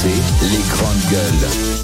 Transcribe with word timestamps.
les 0.00 0.62
grandes 0.70 1.04
gueules. 1.10 1.82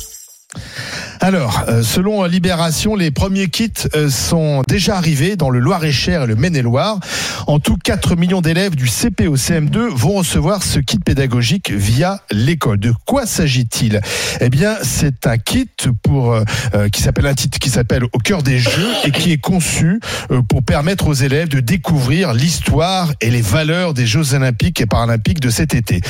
Alors, 1.20 1.64
euh, 1.68 1.82
selon 1.82 2.24
Libération, 2.24 2.94
les 2.94 3.10
premiers 3.10 3.48
kits 3.48 3.72
euh, 3.96 4.08
sont 4.08 4.62
déjà 4.68 4.96
arrivés 4.96 5.34
dans 5.34 5.50
le 5.50 5.58
Loir-et-Cher 5.58 6.22
et 6.22 6.26
le 6.26 6.36
Maine-et-Loire. 6.36 7.00
En 7.48 7.58
tout, 7.58 7.76
4 7.76 8.14
millions 8.14 8.40
d'élèves 8.40 8.76
du 8.76 8.86
CP 8.86 9.26
au 9.26 9.36
CM2 9.36 9.88
vont 9.88 10.14
recevoir 10.14 10.62
ce 10.62 10.78
kit 10.78 10.98
pédagogique 10.98 11.72
via 11.72 12.22
l'école. 12.30 12.78
De 12.78 12.92
quoi 13.04 13.26
s'agit-il? 13.26 14.00
Eh 14.40 14.48
bien, 14.48 14.76
c'est 14.82 15.26
un 15.26 15.38
kit 15.38 15.68
pour 16.02 16.34
euh, 16.34 16.88
qui 16.92 17.02
s'appelle 17.02 17.26
un 17.26 17.34
titre 17.34 17.58
qui 17.58 17.70
s'appelle 17.70 18.04
Au 18.12 18.18
cœur 18.18 18.44
des 18.44 18.58
jeux 18.58 18.88
et 19.04 19.10
qui 19.10 19.32
est 19.32 19.38
conçu 19.38 20.00
pour 20.48 20.62
permettre 20.62 21.08
aux 21.08 21.14
élèves 21.14 21.48
de 21.48 21.60
découvrir 21.60 22.32
l'histoire 22.32 23.12
et 23.20 23.30
les 23.30 23.42
valeurs 23.42 23.94
des 23.94 24.06
Jeux 24.06 24.34
olympiques 24.34 24.80
et 24.80 24.86
paralympiques 24.86 25.40
de 25.40 25.50
cet 25.50 25.74
été. 25.74 26.00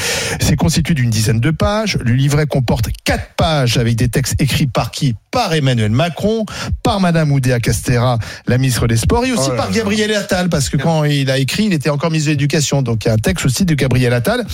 C'est 0.40 0.56
constitué 0.56 0.94
d'une 0.94 1.10
dizaine 1.10 1.40
de 1.40 1.50
pages. 1.50 1.98
Le 2.04 2.12
livret 2.12 2.46
comporte 2.46 2.88
4 3.04 3.34
pages 3.36 3.78
avec 3.78 3.96
des 3.96 4.08
textes 4.08 4.40
écrits 4.40 4.66
par 4.66 4.90
qui 4.90 5.07
par 5.30 5.52
Emmanuel 5.54 5.90
Macron, 5.90 6.44
par 6.82 7.00
Madame 7.00 7.32
Oudéa 7.32 7.60
Castera, 7.60 8.18
la 8.46 8.58
ministre 8.58 8.86
des 8.86 8.96
Sports, 8.96 9.24
et 9.24 9.32
aussi 9.32 9.50
Oh 9.52 9.56
par. 9.56 9.70
Gabriel 9.70 10.14
Attal, 10.14 10.48
parce 10.48 10.68
que 10.68 10.76
quand 10.76 11.04
il 11.04 11.30
a 11.30 11.38
écrit, 11.38 11.64
il 11.64 11.72
était 11.72 11.90
encore 11.90 12.10
ministre 12.10 12.28
de 12.28 12.32
l'Éducation. 12.32 12.82
Donc 12.82 13.04
il 13.04 13.08
y 13.08 13.10
a 13.10 13.14
un 13.14 13.18
texte 13.18 13.46
aussi 13.46 13.64
de 13.64 13.74
Gabriel 13.74 14.12
Attal. 14.12 14.46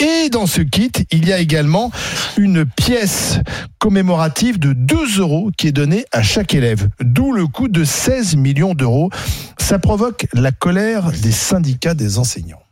Et 0.00 0.28
dans 0.30 0.46
ce 0.46 0.60
kit, 0.62 0.92
il 1.10 1.28
y 1.28 1.32
a 1.32 1.38
également 1.38 1.90
une 2.36 2.64
pièce 2.64 3.38
commémorative 3.78 4.58
de 4.58 4.72
2 4.72 5.20
euros 5.20 5.50
qui 5.56 5.68
est 5.68 5.72
donnée 5.72 6.04
à 6.12 6.22
chaque 6.22 6.54
élève. 6.54 6.88
D'où 7.00 7.32
le 7.32 7.46
coût 7.46 7.68
de 7.68 7.84
16 7.84 8.36
millions 8.36 8.74
d'euros. 8.74 9.10
Ça 9.58 9.78
provoque 9.78 10.26
la 10.32 10.50
colère 10.50 11.12
des 11.22 11.32
syndicats 11.32 11.94
des 11.94 12.18
enseignants. 12.18 12.62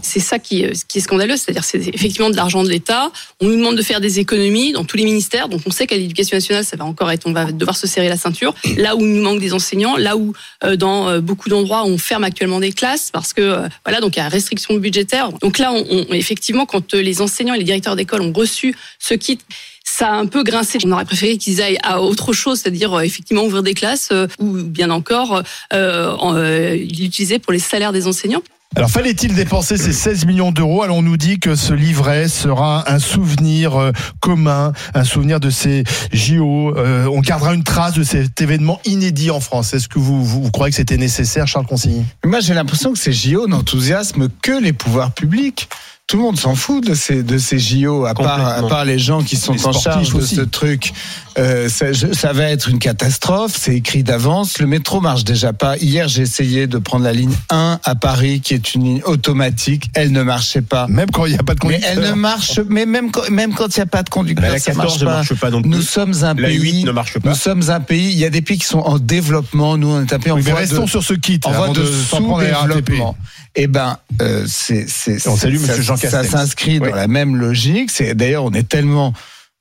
C'est 0.00 0.20
ça 0.20 0.38
qui, 0.38 0.64
euh, 0.64 0.72
qui 0.88 0.98
est 0.98 1.00
scandaleux, 1.02 1.36
c'est-à-dire 1.36 1.64
c'est 1.64 1.78
effectivement 1.88 2.30
de 2.30 2.36
l'argent 2.36 2.64
de 2.64 2.68
l'État. 2.70 3.12
On 3.40 3.46
nous 3.46 3.56
demande 3.56 3.76
de 3.76 3.82
faire 3.82 4.00
des 4.00 4.18
économies 4.20 4.72
dans 4.72 4.84
tous 4.84 4.96
les 4.96 5.04
ministères, 5.04 5.48
donc 5.48 5.60
on 5.66 5.70
sait 5.70 5.86
qu'à 5.86 5.96
l'éducation 5.96 6.36
nationale, 6.36 6.64
ça 6.64 6.76
va 6.76 6.84
encore 6.84 7.10
être, 7.10 7.26
on 7.26 7.32
va 7.32 7.52
devoir 7.52 7.76
se 7.76 7.86
serrer 7.86 8.08
la 8.08 8.16
ceinture. 8.16 8.54
Là 8.78 8.96
où 8.96 9.00
il 9.00 9.12
nous 9.12 9.22
manque 9.22 9.38
des 9.40 9.52
enseignants, 9.52 9.96
là 9.96 10.16
où 10.16 10.32
euh, 10.64 10.76
dans 10.76 11.08
euh, 11.08 11.20
beaucoup 11.20 11.48
d'endroits 11.50 11.84
on 11.84 11.98
ferme 11.98 12.24
actuellement 12.24 12.58
des 12.58 12.72
classes 12.72 13.10
parce 13.12 13.32
que 13.32 13.58
voilà, 13.84 14.00
donc 14.00 14.16
il 14.16 14.20
y 14.20 14.22
a 14.22 14.28
restriction 14.28 14.74
budgétaire. 14.76 15.30
Donc 15.40 15.58
là, 15.58 15.72
on, 15.72 15.84
on- 15.90 16.12
effectivement, 16.14 16.64
quand 16.66 16.94
les 16.94 17.20
enseignants 17.20 17.54
et 17.54 17.58
les 17.58 17.64
directeurs 17.64 17.94
d'école 17.94 18.22
ont 18.22 18.32
reçu 18.32 18.74
ce 18.98 19.14
kit. 19.14 19.38
Ça 19.84 20.08
a 20.08 20.12
un 20.12 20.26
peu 20.26 20.42
grincé. 20.44 20.78
On 20.84 20.92
aurait 20.92 21.04
préféré 21.04 21.36
qu'ils 21.36 21.60
aillent 21.60 21.78
à 21.82 22.00
autre 22.00 22.32
chose, 22.32 22.60
c'est-à-dire 22.60 22.98
effectivement 23.00 23.42
ouvrir 23.44 23.62
des 23.64 23.74
classes 23.74 24.10
ou 24.38 24.52
bien 24.62 24.90
encore 24.90 25.42
euh, 25.72 26.16
euh, 26.22 26.74
l'utiliser 26.76 27.38
pour 27.40 27.52
les 27.52 27.58
salaires 27.58 27.92
des 27.92 28.06
enseignants. 28.06 28.42
Alors 28.74 28.90
fallait-il 28.90 29.34
dépenser 29.34 29.76
ces 29.76 29.92
16 29.92 30.24
millions 30.24 30.50
d'euros? 30.50 30.82
Alors 30.82 30.96
on 30.96 31.02
nous 31.02 31.18
dit 31.18 31.38
que 31.38 31.54
ce 31.54 31.74
livret 31.74 32.28
sera 32.28 32.90
un 32.90 32.98
souvenir 32.98 33.76
euh, 33.76 33.92
commun, 34.20 34.72
un 34.94 35.04
souvenir 35.04 35.40
de 35.40 35.50
ces 35.50 35.84
JO. 36.12 36.74
Euh, 36.76 37.06
on 37.12 37.20
gardera 37.20 37.52
une 37.54 37.64
trace 37.64 37.94
de 37.94 38.02
cet 38.02 38.40
événement 38.40 38.80
inédit 38.86 39.30
en 39.30 39.40
France. 39.40 39.74
Est-ce 39.74 39.88
que 39.88 39.98
vous, 39.98 40.24
vous, 40.24 40.42
vous 40.44 40.50
croyez 40.50 40.70
que 40.70 40.76
c'était 40.76 40.96
nécessaire, 40.96 41.46
Charles 41.46 41.66
Consigny? 41.66 42.04
Moi, 42.24 42.40
j'ai 42.40 42.54
l'impression 42.54 42.92
que 42.94 42.98
ces 42.98 43.12
JO 43.12 43.46
n'enthousiasment 43.46 44.28
que 44.40 44.62
les 44.62 44.72
pouvoirs 44.72 45.12
publics. 45.12 45.68
Tout 46.08 46.16
le 46.18 46.24
monde 46.24 46.38
s'en 46.38 46.54
fout 46.54 46.84
de 46.86 46.92
ces, 46.94 47.22
de 47.22 47.38
ces 47.38 47.58
JO, 47.58 48.04
à 48.04 48.12
part, 48.14 48.46
à 48.46 48.68
part 48.68 48.84
les 48.84 48.98
gens 48.98 49.22
qui 49.22 49.36
sont 49.36 49.54
Les 49.54 49.64
en 49.66 49.72
charge 49.72 50.10
de 50.12 50.16
aussi. 50.18 50.34
ce 50.34 50.40
truc. 50.42 50.92
Euh, 51.38 51.70
ça, 51.70 51.92
je- 51.94 52.12
ça 52.12 52.34
va 52.34 52.50
être 52.50 52.68
une 52.68 52.78
catastrophe, 52.78 53.54
c'est 53.58 53.76
écrit 53.76 54.02
d'avance. 54.02 54.58
Le 54.58 54.66
métro 54.66 55.00
marche 55.00 55.24
déjà 55.24 55.54
pas. 55.54 55.78
Hier, 55.78 56.08
j'ai 56.08 56.20
essayé 56.22 56.66
de 56.66 56.76
prendre 56.76 57.04
la 57.04 57.14
ligne 57.14 57.32
1 57.48 57.78
à 57.82 57.94
Paris, 57.94 58.40
qui 58.42 58.52
est 58.52 58.74
une 58.74 58.84
ligne 58.84 59.02
automatique. 59.04 59.84
Elle 59.94 60.12
ne 60.12 60.22
marchait 60.22 60.60
pas. 60.60 60.86
Même 60.88 61.10
quand 61.10 61.24
il 61.24 61.32
n'y 61.32 61.38
a 61.38 61.42
pas 61.44 61.54
de 61.54 61.60
Mais 61.66 61.76
conducteur. 61.76 61.90
elle 62.04 62.10
ne 62.10 62.12
marche, 62.14 62.60
mais 62.68 62.84
même 62.84 63.10
quand, 63.10 63.30
même 63.30 63.54
quand 63.54 63.74
il 63.74 63.78
n'y 63.78 63.84
a 63.84 63.86
pas 63.86 64.02
de 64.02 64.10
conducteur, 64.10 64.52
la 64.52 64.58
ça 64.58 64.72
14 64.72 64.76
marche 64.84 65.00
ne 65.00 65.04
pas. 65.06 65.12
marche 65.14 65.34
pas 65.34 65.50
non 65.50 65.62
plus. 65.62 65.70
Nous 65.70 65.80
sommes 65.82 66.12
un 66.24 66.34
La 66.34 66.48
pays. 66.48 66.58
8 66.60 66.84
ne 66.84 66.90
marche 66.92 67.18
pas. 67.20 67.30
Nous 67.30 67.36
sommes 67.36 67.70
un 67.70 67.80
pays. 67.80 68.10
Il 68.12 68.18
y 68.18 68.26
a 68.26 68.30
des 68.30 68.42
pays 68.42 68.58
qui 68.58 68.66
sont 68.66 68.80
en 68.80 68.98
développement. 68.98 69.78
Nous, 69.78 69.88
on 69.88 70.02
est 70.02 70.12
un 70.12 70.18
pays 70.18 70.32
en 70.32 70.36
Oui, 70.36 70.42
mais 70.44 70.50
voie 70.50 70.60
restons 70.60 70.84
de, 70.84 70.90
sur 70.90 71.02
ce 71.02 71.14
kit 71.14 71.40
en 71.44 71.52
voie 71.52 71.68
de, 71.70 71.86
sous-développement. 71.86 73.16
Eh 73.54 73.66
ben, 73.66 73.98
euh, 74.20 74.44
c'est, 74.46 74.86
On 75.26 75.36
salue 75.36 75.56
ça- 75.56 75.68
Monsieur 75.68 75.82
Jean 75.82 75.96
Ça 75.96 76.08
Castex. 76.10 76.30
s'inscrit 76.30 76.78
Oui. 76.80 76.90
dans 76.90 76.96
la 76.96 77.08
même 77.08 77.36
logique. 77.36 77.90
C'est 77.90 78.14
d'ailleurs, 78.14 78.44
on 78.44 78.52
est 78.52 78.68
tellement 78.68 79.12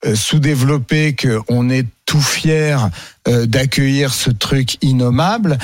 euh, 0.06 0.16
sous-développé 0.16 1.16
qu'on 1.16 1.70
est 1.70 1.86
tout 2.06 2.22
fier 2.22 2.90
euh, 3.28 3.46
d'accueillir 3.46 4.14
ce 4.14 4.32
truc 4.32 4.78
innommable. 4.82 5.58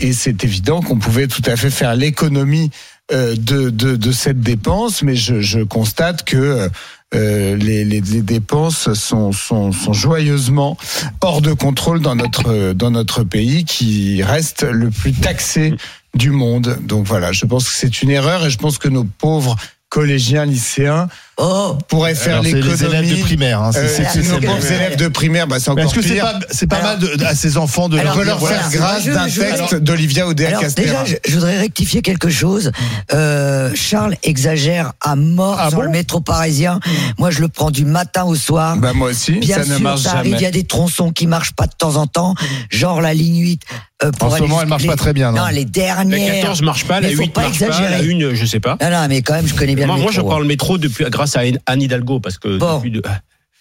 Et 0.00 0.12
c'est 0.12 0.42
évident 0.44 0.80
qu'on 0.80 0.98
pouvait 0.98 1.26
tout 1.26 1.42
à 1.46 1.56
fait 1.56 1.70
faire 1.70 1.94
l'économie 1.94 2.70
de, 3.12 3.34
de, 3.36 3.94
de 3.96 4.12
cette 4.12 4.40
dépense, 4.40 5.02
mais 5.02 5.14
je, 5.14 5.40
je 5.40 5.60
constate 5.60 6.24
que 6.24 6.68
euh, 7.14 7.56
les, 7.56 7.84
les, 7.84 8.00
les 8.00 8.22
dépenses 8.22 8.92
sont, 8.94 9.30
sont, 9.30 9.70
sont 9.70 9.92
joyeusement 9.92 10.76
hors 11.20 11.40
de 11.40 11.52
contrôle 11.52 12.00
dans 12.00 12.16
notre, 12.16 12.72
dans 12.72 12.90
notre 12.90 13.22
pays 13.22 13.64
qui 13.64 14.24
reste 14.24 14.64
le 14.64 14.90
plus 14.90 15.12
taxé 15.12 15.74
du 16.16 16.30
monde. 16.30 16.78
Donc 16.82 17.06
voilà, 17.06 17.32
je 17.32 17.44
pense 17.46 17.68
que 17.68 17.74
c'est 17.74 18.02
une 18.02 18.10
erreur 18.10 18.44
et 18.44 18.50
je 18.50 18.58
pense 18.58 18.78
que 18.78 18.88
nos 18.88 19.04
pauvres 19.04 19.56
collégiens, 19.88 20.44
lycéens 20.44 21.08
Oh, 21.38 21.76
pourraient 21.88 22.14
faire 22.14 22.40
c'est 22.42 22.52
les 22.52 22.58
élèves 22.58 22.78
de 22.80 22.86
l'économie. 22.86 23.20
primaire. 23.20 23.60
hein, 23.62 23.70
c'est- 23.72 23.80
Euh, 24.18 24.22
nos 24.32 24.40
pauvres 24.40 24.72
élèves 24.72 24.96
de 24.96 25.08
primaire, 25.08 25.46
bah, 25.46 25.56
c'est 25.60 25.68
encore 25.70 25.84
Est-ce 25.84 25.94
que 25.94 26.00
c'est 26.00 26.14
pire. 26.14 26.24
pas, 26.24 26.38
c'est 26.50 26.66
pas 26.66 26.76
Alors- 26.76 26.98
mal 26.98 26.98
de, 27.18 27.24
à 27.24 27.34
ces 27.34 27.58
enfants 27.58 27.90
de 27.90 27.98
Alors, 27.98 28.14
On 28.14 28.18
peut 28.18 28.24
leur 28.24 28.38
dire, 28.38 28.48
faire 28.48 28.62
voilà, 28.70 28.76
grâce 28.94 29.04
je- 29.04 29.10
d'un 29.12 29.24
texte 29.58 29.74
d'Olivia 29.76 30.26
Odea 30.26 30.52
Castera. 30.52 30.82
déjà, 30.86 31.04
je, 31.04 31.16
je 31.28 31.34
voudrais 31.34 31.58
rectifier 31.58 32.00
quelque 32.00 32.30
chose. 32.30 32.72
Euh, 33.12 33.70
Charles 33.74 34.16
exagère 34.22 34.92
à 35.02 35.14
mort 35.14 35.58
Ah 35.60 35.68
sur 35.68 35.78
bon 35.80 35.84
le 35.84 35.90
métro 35.90 36.20
parisien. 36.20 36.80
Moi, 37.18 37.30
je 37.30 37.40
le 37.40 37.48
prends 37.48 37.70
du 37.70 37.84
matin 37.84 38.24
au 38.24 38.34
soir. 38.34 38.76
Bah 38.78 38.94
moi 38.94 39.10
aussi, 39.10 39.32
Bien 39.32 39.56
ça 39.58 39.64
sûr, 39.64 39.74
ne 39.74 39.78
marche 39.80 40.00
ça 40.02 40.12
arrive. 40.16 40.36
Il 40.38 40.40
y 40.42 40.46
a 40.46 40.50
des 40.50 40.64
tronçons 40.64 41.10
qui 41.12 41.26
marchent 41.26 41.52
pas 41.52 41.66
de 41.66 41.74
temps 41.76 41.96
en 41.96 42.06
temps, 42.06 42.34
genre 42.70 43.02
la 43.02 43.12
ligne 43.12 43.40
8. 43.42 43.62
euh, 44.04 44.10
pour 44.12 44.30
En 44.30 44.36
ce 44.36 44.42
moment, 44.42 44.60
elle 44.60 44.68
marche 44.68 44.82
les- 44.82 44.88
pas 44.88 44.96
très 44.96 45.14
bien, 45.14 45.32
non 45.32 45.38
Non, 45.38 45.46
les 45.48 45.60
La 45.60 45.64
dernières. 45.64 46.34
14 46.42 46.60
marche 46.60 46.84
pas, 46.84 47.00
la 47.00 47.08
Mais 47.08 47.14
faut 47.14 47.22
8 47.22 47.32
pas 47.32 47.42
marche 47.44 47.58
pas, 47.60 47.80
la 47.90 48.02
1, 48.02 48.34
je 48.34 48.44
sais 48.44 48.60
pas. 48.60 48.76
Non, 48.82 48.90
non, 48.90 49.06
mais 49.08 49.22
quand 49.22 49.32
même, 49.32 49.46
je 49.48 49.54
connais 49.54 49.74
bien 49.74 49.86
Moi, 49.86 49.96
le 49.96 50.02
moi, 50.02 50.12
je 50.12 50.18
métro. 50.18 50.28
parle 50.30 50.44
métro 50.44 50.76
depuis, 50.76 51.06
grâce 51.08 51.25
à 51.34 51.40
Anne 51.66 51.82
Hidalgo, 51.82 52.20
parce 52.20 52.38
que 52.38 52.58
Bon. 52.58 52.76
depuis 52.76 52.90
de- 52.92 53.02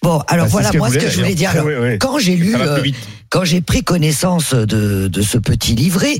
Bon, 0.04 0.20
alors 0.28 0.46
Bah, 0.46 0.52
voilà, 0.52 0.72
ce 0.72 0.78
moi, 0.78 0.90
ce 0.92 0.98
que 1.00 1.10
je 1.10 1.16
voulais 1.18 1.34
dire. 1.34 1.52
d'ailleurs. 1.54 1.68
alors, 1.68 1.82
Oui, 1.84 1.90
oui. 1.94 1.98
Quand 2.00 2.20
j'ai 2.20 2.36
lu, 2.36 2.54
euh, 2.56 2.84
quand 3.30 3.44
j'ai 3.44 3.62
pris 3.62 3.84
connaissance 3.84 4.54
de, 4.54 5.08
de 5.08 5.22
ce 5.24 5.40
petit 5.40 5.74
livret, 5.74 6.20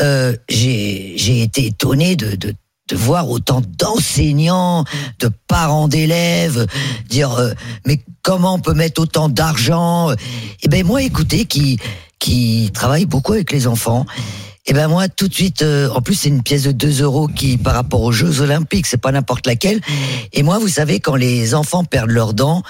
euh, 0.00 0.34
j'ai 0.48 1.12
j'ai 1.16 1.42
été 1.42 1.66
étonné 1.66 2.16
de, 2.16 2.36
de, 2.36 2.54
de 2.88 2.96
voir 2.96 3.28
autant 3.28 3.60
d'enseignants, 3.78 4.84
de 5.18 5.30
parents 5.48 5.88
d'élèves 5.88 6.66
dire 7.08 7.32
euh, 7.34 7.52
mais 7.86 8.00
comment 8.22 8.54
on 8.54 8.58
peut 8.60 8.74
mettre 8.74 9.00
autant 9.02 9.28
d'argent? 9.28 10.12
Eh 10.62 10.68
ben 10.68 10.86
moi, 10.86 11.02
écoutez, 11.02 11.44
qui 11.44 11.78
qui 12.18 12.70
travaille 12.72 13.04
beaucoup 13.04 13.32
avec 13.34 13.52
les 13.52 13.66
enfants. 13.66 14.06
Eh 14.68 14.72
ben 14.72 14.88
moi, 14.88 15.08
tout 15.08 15.28
de 15.28 15.34
suite, 15.34 15.62
euh, 15.62 15.88
en 15.90 16.00
plus 16.00 16.14
c'est 16.14 16.28
une 16.28 16.42
pièce 16.42 16.64
de 16.64 16.72
2 16.72 17.02
euros 17.02 17.28
qui, 17.28 17.56
par 17.56 17.74
rapport 17.74 18.02
aux 18.02 18.10
Jeux 18.12 18.40
Olympiques, 18.40 18.86
c'est 18.86 18.96
pas 19.00 19.12
n'importe 19.12 19.46
laquelle. 19.46 19.80
Et 20.32 20.42
moi, 20.42 20.58
vous 20.58 20.68
savez, 20.68 20.98
quand 20.98 21.14
les 21.14 21.54
enfants 21.54 21.84
perdent 21.84 22.10
leurs 22.10 22.34
dents, 22.34 22.62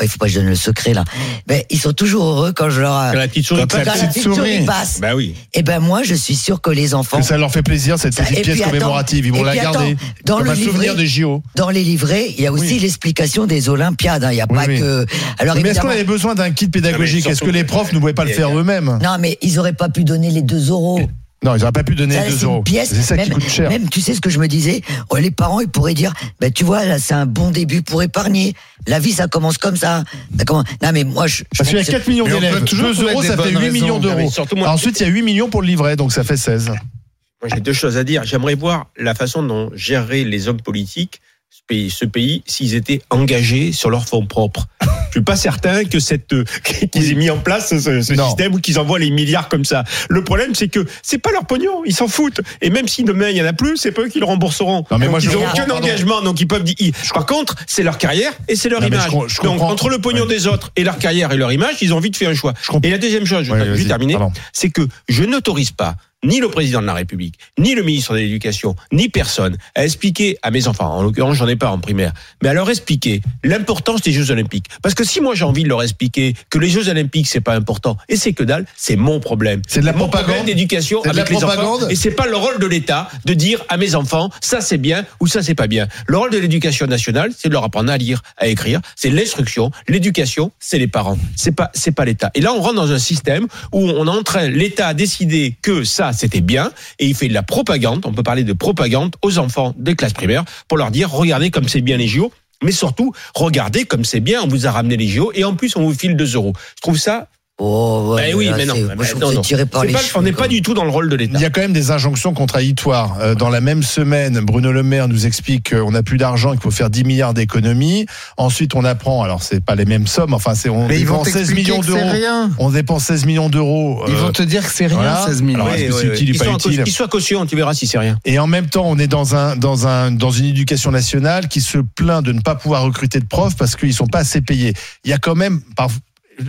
ah, 0.00 0.02
il 0.04 0.08
faut 0.08 0.18
pas 0.18 0.26
que 0.26 0.32
je 0.32 0.40
donne 0.40 0.48
le 0.48 0.56
secret 0.56 0.92
là, 0.92 1.04
ben 1.46 1.62
ils 1.70 1.78
sont 1.78 1.92
toujours 1.92 2.24
heureux 2.24 2.52
quand 2.52 2.68
je 2.70 2.80
leur 2.80 2.90
Quand 3.12 3.18
la 3.18 3.28
petite 3.28 3.46
souris 3.46 3.60
Quand 3.60 3.68
passe. 3.68 3.78
la 3.78 3.84
quand 3.84 3.90
la 3.92 4.08
petite 4.08 4.22
petite 4.24 4.34
souris 4.34 4.54
souris. 4.56 4.64
passe. 4.66 4.98
Bah 5.00 5.14
oui. 5.14 5.36
Eh 5.54 5.62
ben 5.62 5.78
moi, 5.78 6.02
je 6.02 6.16
suis 6.16 6.34
sûr 6.34 6.60
que 6.60 6.70
les 6.70 6.92
enfants, 6.94 7.18
que 7.20 7.24
ça 7.24 7.38
leur 7.38 7.52
fait 7.52 7.62
plaisir 7.62 8.00
cette 8.00 8.16
petite 8.16 8.38
et 8.38 8.42
pièce 8.42 8.60
attends, 8.60 8.70
commémorative. 8.70 9.24
Ils 9.26 9.32
vont 9.32 9.42
et 9.42 9.44
la 9.44 9.54
garder. 9.54 9.92
attends, 9.92 10.04
dans 10.24 10.36
Comme 10.38 10.46
le 10.46 10.50
un 10.50 10.56
souvenir 10.56 10.96
des 10.96 11.06
JO. 11.06 11.40
dans 11.54 11.70
les 11.70 11.84
livrets, 11.84 12.30
il 12.36 12.42
y 12.42 12.48
a 12.48 12.52
aussi 12.52 12.72
Oui. 12.74 12.78
l'explication 12.80 13.46
des 13.46 13.68
Olympiades. 13.68 14.24
hein. 14.24 14.32
Il 14.32 14.38
y 14.38 14.40
a 14.40 14.46
Oui, 14.50 14.56
pas 14.56 14.64
oui. 14.66 14.80
que. 14.80 15.06
Alors 15.38 15.54
Mais 15.54 15.68
est-ce 15.70 15.80
qu'on 15.80 15.88
avait 15.88 16.02
besoin 16.02 16.34
d'un 16.34 16.50
kit 16.50 16.66
pédagogique? 16.66 17.26
Mais 17.26 17.30
Est-ce 17.30 17.42
que 17.44 17.50
les 17.50 17.62
profs 17.62 17.92
ne 17.92 18.00
pouvaient 18.00 18.12
pas 18.14 18.24
le 18.24 18.30
Et- 18.30 18.34
faire 18.34 18.58
eux-mêmes? 18.58 18.98
Non, 19.00 19.18
mais 19.20 19.38
ils 19.42 19.60
auraient 19.60 19.72
pas 19.72 19.88
pu 19.88 20.02
donner 20.02 20.30
les 20.32 20.42
2 20.42 20.70
euros. 20.70 20.98
Non, 21.44 21.54
ils 21.54 21.60
n'auraient 21.60 21.72
pas 21.72 21.84
pu 21.84 21.94
donner 21.94 22.14
Ça, 22.16 22.26
2 22.28 22.36
c'est 22.36 22.44
euros. 22.46 22.64
C'est 22.66 22.84
ça 23.02 23.16
même, 23.16 23.26
qui 23.26 23.30
coûte 23.32 23.48
cher. 23.48 23.68
Même, 23.68 23.88
tu 23.90 24.00
sais 24.00 24.14
ce 24.14 24.20
que 24.20 24.30
je 24.30 24.38
me 24.38 24.48
disais 24.48 24.80
Oh, 25.10 25.16
Les 25.16 25.30
parents, 25.30 25.60
ils 25.60 25.68
pourraient 25.68 25.94
dire 25.94 26.12
ben, 26.40 26.50
Tu 26.50 26.64
vois, 26.64 26.84
là, 26.84 26.98
c'est 26.98 27.14
un 27.14 27.26
bon 27.26 27.50
début 27.50 27.82
pour 27.82 28.02
épargner. 28.02 28.54
La 28.86 28.98
vie, 28.98 29.12
ça 29.12 29.28
commence 29.28 29.58
comme 29.58 29.76
ça. 29.76 30.04
Ça 30.38 30.44
commence- 30.44 30.64
Non, 30.82 30.90
mais 30.92 31.04
moi, 31.04 31.26
je. 31.26 31.44
je 31.52 31.58
Parce 31.58 31.68
qu'il 31.68 31.78
y 31.78 31.80
a 31.80 31.84
trouve 31.84 31.94
que 31.94 31.98
4 31.98 32.08
millions 32.08 32.24
d'élèves. 32.24 32.64
toujours 32.64 32.88
2 32.88 32.94
trouver 32.94 33.12
euros, 33.12 33.22
ça 33.22 33.36
fait 33.36 33.52
bonnes 33.52 33.62
8 33.62 33.70
millions 33.72 33.98
raisons. 34.00 34.16
D'euros. 34.16 34.30
surtout 34.30 34.56
moi- 34.56 34.70
Ensuite, 34.70 34.98
il 35.00 35.02
y 35.02 35.06
a 35.06 35.12
8 35.12 35.22
millions 35.22 35.50
pour 35.50 35.60
le 35.60 35.68
livret, 35.68 35.96
donc 35.96 36.12
ça 36.12 36.24
fait 36.24 36.36
16. 36.38 36.68
Moi, 36.68 37.50
j'ai 37.54 37.60
deux 37.60 37.74
choses 37.74 37.98
à 37.98 38.04
dire. 38.04 38.24
J'aimerais 38.24 38.54
voir 38.54 38.86
la 38.96 39.14
façon 39.14 39.42
dont 39.42 39.70
géreraient 39.74 40.24
les 40.24 40.48
hommes 40.48 40.62
politiques 40.62 41.20
ce 41.50 41.60
pays, 41.68 41.90
ce 41.90 42.04
pays 42.06 42.42
s'ils 42.46 42.74
étaient 42.74 43.02
engagés 43.10 43.72
sur 43.72 43.90
leurs 43.90 44.08
fonds 44.08 44.26
propres. 44.26 44.66
Je 45.14 45.20
suis 45.20 45.24
pas 45.24 45.36
certain 45.36 45.84
que 45.84 46.00
cette 46.00 46.32
euh, 46.32 46.42
qu'ils 46.92 47.12
aient 47.12 47.14
mis 47.14 47.30
en 47.30 47.38
place 47.38 47.68
ce, 47.78 48.02
système 48.02 48.52
ou 48.52 48.58
qu'ils 48.58 48.80
envoient 48.80 48.98
les 48.98 49.10
milliards 49.10 49.48
comme 49.48 49.64
ça. 49.64 49.84
Le 50.08 50.24
problème, 50.24 50.56
c'est 50.56 50.66
que 50.66 50.84
c'est 51.04 51.18
pas 51.18 51.30
leur 51.30 51.46
pognon, 51.46 51.84
ils 51.86 51.94
s'en 51.94 52.08
foutent. 52.08 52.40
Et 52.60 52.68
même 52.68 52.88
si 52.88 53.04
demain 53.04 53.28
il 53.28 53.36
y 53.36 53.40
en 53.40 53.46
a 53.46 53.52
plus, 53.52 53.76
c'est 53.76 53.92
pas 53.92 54.02
eux 54.02 54.08
qui 54.08 54.18
le 54.18 54.24
rembourseront. 54.24 54.84
Non, 54.90 54.98
mais 54.98 55.06
moi, 55.06 55.20
ils 55.22 55.28
ont 55.28 55.34
comprends, 55.34 55.52
aucun 55.52 55.66
pardon. 55.66 55.84
engagement, 55.86 56.20
donc 56.20 56.40
ils 56.40 56.48
peuvent 56.48 56.64
dire. 56.64 56.74
Par 57.14 57.26
contre, 57.26 57.54
c'est 57.68 57.84
leur 57.84 57.96
carrière 57.96 58.32
et 58.48 58.56
c'est 58.56 58.68
leur 58.68 58.80
Non, 58.80 58.88
image. 58.88 59.04
je 59.04 59.10
com- 59.10 59.28
je 59.28 59.40
donc 59.42 59.62
entre 59.62 59.88
le 59.88 60.00
pognon 60.00 60.22
Ouais. 60.22 60.34
des 60.34 60.48
autres 60.48 60.72
et 60.74 60.82
leur 60.82 60.98
carrière 60.98 61.30
et 61.30 61.36
leur 61.36 61.52
image, 61.52 61.76
ils 61.80 61.94
ont 61.94 61.98
envie 61.98 62.10
de 62.10 62.16
faire 62.16 62.30
un 62.30 62.34
choix. 62.34 62.52
Et 62.82 62.90
la 62.90 62.98
deuxième 62.98 63.24
chose, 63.24 63.44
je 63.44 63.52
vais 63.52 63.84
terminer, 63.84 64.16
c'est 64.52 64.70
que 64.70 64.82
je 65.08 65.22
n'autorise 65.22 65.70
pas 65.70 65.94
ni 66.24 66.40
le 66.40 66.48
président 66.48 66.80
de 66.80 66.86
la 66.86 66.94
République, 66.94 67.34
ni 67.58 67.74
le 67.74 67.82
ministre 67.82 68.14
de 68.14 68.18
l'Éducation, 68.20 68.74
ni 68.92 69.10
personne 69.10 69.58
a 69.74 69.84
expliqué 69.84 70.38
à 70.40 70.50
mes 70.50 70.68
enfants, 70.68 70.90
en 70.96 71.02
l'occurrence 71.02 71.36
j'en 71.36 71.46
ai 71.48 71.56
pas 71.56 71.68
en 71.70 71.78
primaire, 71.78 72.12
mais 72.42 72.48
à 72.48 72.54
leur 72.54 72.70
expliquer 72.70 73.20
l'importance 73.42 74.00
des 74.00 74.12
Jeux 74.12 74.30
Olympiques. 74.30 74.64
Parce 74.82 74.94
que 74.94 75.03
si 75.04 75.20
moi 75.20 75.34
j'ai 75.34 75.44
envie 75.44 75.62
de 75.62 75.68
leur 75.68 75.82
expliquer 75.82 76.34
que 76.50 76.58
les 76.58 76.68
Jeux 76.68 76.88
Olympiques 76.88 77.26
c'est 77.28 77.40
pas 77.40 77.54
important 77.54 77.96
et 78.08 78.16
c'est 78.16 78.32
que 78.32 78.42
dalle, 78.44 78.66
c'est 78.76 78.96
mon 78.96 79.20
problème. 79.20 79.62
C'est 79.68 79.80
de 79.80 79.86
la 79.86 79.92
mon 79.92 80.08
propagande. 80.08 80.46
d'éducation 80.46 81.00
C'est 81.02 81.10
de 81.10 81.16
la 81.16 81.22
avec 81.22 81.34
les 81.34 81.40
propagande. 81.40 81.82
enfants. 81.82 81.88
Et 81.88 81.94
c'est 81.96 82.10
pas 82.10 82.26
le 82.26 82.36
rôle 82.36 82.58
de 82.58 82.66
l'État 82.66 83.08
de 83.24 83.34
dire 83.34 83.64
à 83.68 83.76
mes 83.76 83.94
enfants 83.94 84.30
ça 84.40 84.60
c'est 84.60 84.78
bien 84.78 85.04
ou 85.20 85.26
ça 85.26 85.42
c'est 85.42 85.54
pas 85.54 85.66
bien. 85.66 85.88
Le 86.06 86.16
rôle 86.16 86.30
de 86.30 86.38
l'éducation 86.38 86.86
nationale, 86.86 87.30
c'est 87.36 87.48
de 87.48 87.52
leur 87.52 87.64
apprendre 87.64 87.90
à 87.92 87.96
lire, 87.98 88.22
à 88.36 88.46
écrire. 88.46 88.80
C'est 88.96 89.10
l'instruction. 89.10 89.70
L'éducation, 89.88 90.50
c'est 90.58 90.78
les 90.78 90.88
parents. 90.88 91.18
C'est 91.36 91.52
pas 91.52 91.70
c'est 91.74 91.92
pas 91.92 92.04
l'État. 92.04 92.30
Et 92.34 92.40
là 92.40 92.52
on 92.52 92.60
rentre 92.60 92.74
dans 92.76 92.92
un 92.92 92.98
système 92.98 93.46
où 93.72 93.80
on 93.80 94.06
est 94.06 94.10
en 94.10 94.22
train, 94.22 94.48
l'État 94.48 94.88
a 94.88 94.94
décidé 94.94 95.56
que 95.62 95.84
ça 95.84 96.12
c'était 96.12 96.40
bien 96.40 96.70
et 96.98 97.06
il 97.06 97.14
fait 97.14 97.28
de 97.28 97.34
la 97.34 97.42
propagande. 97.42 98.02
On 98.06 98.12
peut 98.12 98.22
parler 98.22 98.44
de 98.44 98.52
propagande 98.52 99.16
aux 99.22 99.38
enfants 99.38 99.74
des 99.78 99.94
classes 99.96 100.12
primaires 100.12 100.44
pour 100.68 100.78
leur 100.78 100.90
dire 100.90 101.10
regardez 101.10 101.50
comme 101.50 101.68
c'est 101.68 101.80
bien 101.80 101.96
les 101.96 102.08
JO. 102.08 102.32
Mais 102.62 102.72
surtout, 102.72 103.12
regardez 103.34 103.84
comme 103.84 104.04
c'est 104.04 104.20
bien, 104.20 104.42
on 104.42 104.48
vous 104.48 104.66
a 104.66 104.70
ramené 104.70 104.96
les 104.96 105.06
JO 105.06 105.32
et 105.34 105.44
en 105.44 105.54
plus 105.54 105.76
on 105.76 105.82
vous 105.82 105.94
file 105.94 106.16
2 106.16 106.34
euros. 106.34 106.52
Je 106.76 106.82
trouve 106.82 106.98
ça. 106.98 107.28
Oh, 107.60 108.14
ouais, 108.16 108.30
Eh 108.30 108.34
oui, 108.34 108.46
là, 108.46 108.56
mais 108.56 108.66
non. 108.66 108.74
c'est- 108.74 108.82
mais 108.82 108.96
moi, 108.96 109.04
je 109.04 109.10
trouve 109.10 109.22
non, 109.22 109.30
que 109.30 109.34
non. 109.36 109.42
c'est 109.44 109.48
tiré 109.48 109.64
par 109.64 109.82
C'est 109.82 109.86
les 109.86 109.92
pas- 109.92 110.00
cheveux. 110.00 110.18
on 110.18 110.22
n'est 110.22 110.32
pas 110.32 110.48
du 110.48 110.60
tout 110.60 110.74
dans 110.74 110.82
le 110.82 110.90
rôle 110.90 111.08
de 111.08 111.14
l'État. 111.14 111.34
Il 111.38 111.40
y 111.40 111.44
a 111.44 111.50
quand 111.50 111.60
même 111.60 111.72
des 111.72 111.92
injonctions 111.92 112.34
contradictoires. 112.34 113.16
Euh, 113.20 113.36
Dans 113.36 113.48
la 113.48 113.60
même 113.60 113.84
semaine, 113.84 114.40
Bruno 114.40 114.72
Le 114.72 114.82
Maire 114.82 115.06
nous 115.06 115.24
explique 115.24 115.70
qu'on 115.72 115.92
n'a 115.92 116.02
plus 116.02 116.18
d'argent, 116.18 116.50
qu'il 116.50 116.60
faut 116.60 116.72
faire 116.72 116.90
10 116.90 117.04
milliards 117.04 117.32
d'économies. 117.32 118.06
Ensuite, 118.38 118.74
on 118.74 118.84
apprend, 118.84 119.22
alors 119.22 119.42
c'est 119.44 119.64
pas 119.64 119.76
les 119.76 119.84
mêmes 119.84 120.08
sommes, 120.08 120.34
enfin 120.34 120.54
c'est 120.56 120.68
on 120.68 120.88
Mais 120.88 120.98
ils 120.98 121.06
vont 121.06 121.18
dépense 121.22 121.28
16 121.28 121.34
t'expliquer 121.48 121.70
millions 121.70 121.80
que 121.80 121.86
c'est 121.86 121.92
d'euros. 121.92 122.10
rien. 122.10 122.50
On 122.58 122.70
dépense 122.70 123.04
16 123.04 123.24
millions 123.24 123.48
d'euros. 123.48 124.02
Ils 124.08 124.14
euh, 124.14 124.18
vont 124.18 124.32
te 124.32 124.42
dire 124.42 124.64
que 124.66 124.72
c'est 124.74 124.86
rien, 124.86 124.96
voilà. 124.96 125.22
16 125.24 125.42
millions. 125.42 125.62
Alors, 125.64 125.74
est-ce 125.74 125.84
que 125.86 125.92
c'est 125.92 126.06
utile 126.08 126.30
ou 126.30 126.32
Qu'il 126.32 126.38
pas 126.38 126.44
soit, 126.46 126.54
utile 126.54 126.82
qu'il 126.82 126.92
soit 126.92 127.08
caution, 127.08 127.46
tu 127.46 127.54
verras 127.54 127.74
si 127.74 127.86
c'est 127.86 127.98
rien. 127.98 128.18
Et 128.24 128.40
en 128.40 128.48
même 128.48 128.66
temps, 128.66 128.84
on 128.86 128.98
est 128.98 129.06
dans 129.06 129.36
un 129.36 129.54
dans 129.54 129.86
un 129.86 130.10
dans 130.10 130.32
une 130.32 130.46
éducation 130.46 130.90
nationale 130.90 131.46
qui 131.46 131.60
se 131.60 131.78
plaint 131.78 132.24
de 132.24 132.32
ne 132.32 132.40
pas 132.40 132.56
pouvoir 132.56 132.82
recruter 132.82 133.20
de 133.20 133.26
profs 133.26 133.54
parce 133.56 133.76
qu'ils 133.76 133.94
sont 133.94 134.08
pas 134.08 134.18
assez 134.20 134.40
payés. 134.40 134.72
Il 135.04 135.10
y 135.10 135.14
a 135.14 135.18
quand 135.18 135.36
même 135.36 135.60
par- 135.76 135.90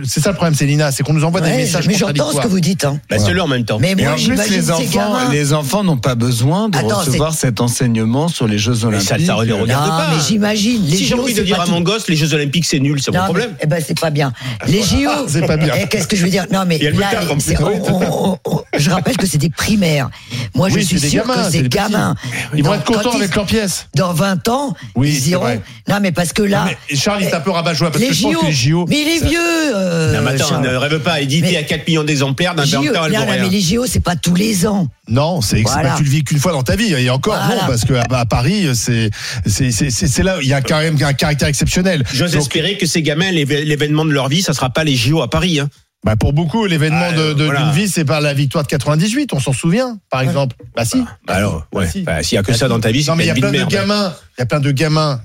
c'est 0.04 0.20
ça 0.20 0.30
le 0.30 0.34
problème, 0.36 0.54
Célina, 0.54 0.90
c'est 0.92 1.02
qu'on 1.02 1.12
nous 1.12 1.24
envoie 1.24 1.40
des 1.40 1.50
Ouais, 1.50 1.56
messages 1.58 1.86
mais 1.86 1.94
j'entends 1.94 2.30
ce 2.32 2.40
que 2.40 2.48
vous 2.48 2.60
dites. 2.60 2.84
Hein. 2.84 3.00
Bah, 3.08 3.18
C'est-le 3.18 3.40
en 3.42 3.48
même 3.48 3.64
temps. 3.64 3.78
Mais 3.80 3.92
Et 3.92 3.94
moi, 3.96 4.10
en 4.10 4.14
plus, 4.14 4.22
j'imagine 4.24 4.52
les 4.54 4.70
enfants, 4.70 4.82
gamins. 4.92 5.30
les 5.32 5.52
enfants 5.52 5.84
n'ont 5.84 5.96
pas 5.96 6.14
besoin 6.14 6.68
de 6.68 6.76
Attends, 6.78 6.98
recevoir 6.98 7.34
cet 7.34 7.60
enseignement 7.60 8.28
sur 8.28 8.46
les 8.46 8.58
Jeux 8.58 8.72
Mais 8.72 8.78
ça, 8.80 8.86
Olympiques. 8.88 9.08
ça 9.08 9.16
ne 9.18 9.32
regarde 9.32 9.60
non, 9.68 9.74
pas. 9.74 10.08
mais 10.14 10.22
j'imagine. 10.26 10.84
Les 10.86 10.96
Si 10.96 11.06
j'ai 11.06 11.14
envie 11.14 11.32
de 11.32 11.38
c'est 11.38 11.44
dire 11.44 11.60
à 11.60 11.64
tout. 11.64 11.70
mon 11.70 11.80
gosse, 11.80 12.08
les 12.08 12.16
Jeux 12.16 12.34
Olympiques, 12.34 12.64
c'est 12.64 12.78
nul, 12.80 13.00
c'est 13.02 13.12
mon 13.12 13.22
problème. 13.24 13.50
mais- 13.52 13.58
eh 13.62 13.66
ben 13.66 13.82
c'est 13.86 13.98
pas 13.98 14.10
bien. 14.10 14.32
Les 14.66 14.82
JO, 14.82 15.10
c'est 15.28 15.46
pas 15.46 15.56
bien. 15.56 15.74
eh, 15.80 15.86
Qu'est-ce 15.86 16.08
que 16.08 16.16
je 16.16 16.24
veux 16.24 16.30
dire? 16.30 16.46
Non, 16.52 16.64
mais 16.66 16.76
Il 16.76 16.82
y 16.84 16.86
a 16.86 16.90
le 16.90 16.98
là, 16.98 17.10
les- 17.20 17.40
c'est- 17.40 17.56
on- 17.62 18.38
je 18.78 18.90
rappelle 18.90 19.16
que 19.16 19.26
c'est 19.26 19.38
des 19.38 19.50
primaires. 19.50 20.08
Moi, 20.54 20.68
Oui, 20.70 20.80
je 20.80 20.86
suis 20.86 21.00
sûr 21.00 21.22
gamins, 21.26 21.34
que 21.44 21.50
c'est 21.50 21.62
ces 21.62 21.68
gamins, 21.68 22.14
Ils 22.54 22.62
vont 22.62 22.70
dans- 22.70 22.74
être 22.76 22.84
contents 22.84 23.00
quand 23.04 23.12
ils- 23.12 23.22
avec 23.22 23.34
leur 23.34 23.46
pièce. 23.46 23.88
dans 23.94 24.12
20 24.12 24.48
ans, 24.48 24.74
Oui, 24.94 25.08
ils 25.14 25.28
iront. 25.30 25.42
vrai. 25.44 25.60
Non, 25.88 25.98
mais 26.00 26.12
parce 26.12 26.32
que 26.32 26.42
là, 26.42 26.66
mais 26.90 26.96
Charles, 26.96 27.22
il 27.22 27.28
est 27.28 27.34
un 27.34 27.40
peu 27.40 27.50
rabat-joie 27.50 27.90
parce 27.90 28.00
les 28.02 28.08
que 28.08 28.14
je 28.14 28.22
pense 28.22 28.32
JO, 28.32 28.40
que 28.40 28.46
les 28.46 28.52
JO. 28.52 28.86
mais 28.88 29.00
il 29.02 29.08
est 29.08 29.24
vieux. 29.26 29.38
euh, 29.74 30.16
Non, 30.16 30.22
mais 30.22 30.30
attends, 30.36 30.48
Charles. 30.48 30.64
ne 30.66 30.74
rêve 30.76 30.98
pas, 31.00 31.20
édité 31.20 31.56
à 31.56 31.62
4 31.62 31.86
millions 31.86 32.04
d'exemplaires 32.04 32.54
d'un 32.54 32.64
JO, 32.64 32.82
temps, 32.92 33.04
elle 33.06 33.12
non, 33.12 33.26
mais 33.28 33.48
les 33.48 33.60
JO, 33.60 33.86
c'est 33.86 34.00
pas 34.00 34.16
tous 34.16 34.34
les 34.34 34.66
ans. 34.66 34.88
Non, 35.08 35.40
c'est 35.40 35.62
Voilà. 35.62 35.90
pas 35.90 35.96
tu 35.96 36.02
le 36.04 36.10
vis 36.10 36.24
qu'une 36.24 36.38
fois 36.40 36.52
dans 36.52 36.62
ta 36.64 36.74
vie. 36.74 36.92
Et 36.92 37.10
encore 37.10 37.36
Voilà. 37.36 37.62
non, 37.62 37.68
parce 37.68 37.84
que 37.84 37.94
à, 37.94 38.04
à 38.10 38.24
Paris, 38.26 38.68
c'est 38.74 39.10
c'est 39.46 39.70
c'est 39.70 39.90
c'est 39.90 40.08
c'est 40.08 40.22
là 40.24 40.38
il 40.42 40.48
y 40.48 40.52
a 40.52 40.60
quand 40.62 40.80
même 40.80 40.96
un 41.00 41.12
caractère 41.12 41.46
exceptionnel. 41.48 42.02
J'ose 42.12 42.34
espérer 42.34 42.76
que 42.76 42.86
ces 42.86 43.02
gamins, 43.02 43.30
l'événement 43.30 44.04
de 44.04 44.10
leur 44.10 44.28
vie, 44.28 44.42
ça 44.42 44.52
sera 44.52 44.70
pas 44.70 44.82
les 44.84 44.96
JO 44.96 45.22
à 45.22 45.30
Paris. 45.30 45.60
Hein. 45.60 45.68
Bah, 46.04 46.14
pour 46.16 46.32
beaucoup, 46.32 46.66
l'événement 46.66 47.08
Ah, 47.10 47.12
de 47.12 47.32
de- 47.32 47.44
voilà. 47.44 47.62
d'une 47.62 47.72
vie, 47.72 47.88
c'est 47.88 48.04
par 48.04 48.20
la 48.20 48.32
victoire 48.34 48.62
de 48.64 48.68
98. 48.68 49.32
On 49.32 49.40
s'en 49.40 49.52
souvient, 49.52 49.98
par 50.10 50.20
exemple. 50.20 50.54
Bah 50.76 50.84
si. 50.84 51.02
Bah 51.26 51.34
alors, 51.34 51.66
Bah, 51.72 51.80
ouais. 51.80 51.88
si. 51.88 52.02
Bah, 52.02 52.22
S'il 52.22 52.36
y 52.36 52.38
a 52.38 52.42
que 52.42 52.52
Bah, 52.52 52.56
ça 52.58 52.66
si. 52.66 52.68
dans 52.70 52.80
ta 52.80 52.90
vie, 52.92 53.02
c'est 53.02 53.10
Non, 53.10 53.16
mais 53.16 53.24
il 53.24 53.28
y 53.28 53.30
a 53.30 53.34
plein 53.34 53.48
de 53.48 53.52
de 53.54 53.58
merde. 53.58 53.70
gamins. 53.70 54.14
Il 54.38 54.40
y 54.40 54.42
a 54.42 54.46
plein 54.46 54.60
de 54.60 54.70
gamins, 54.70 55.20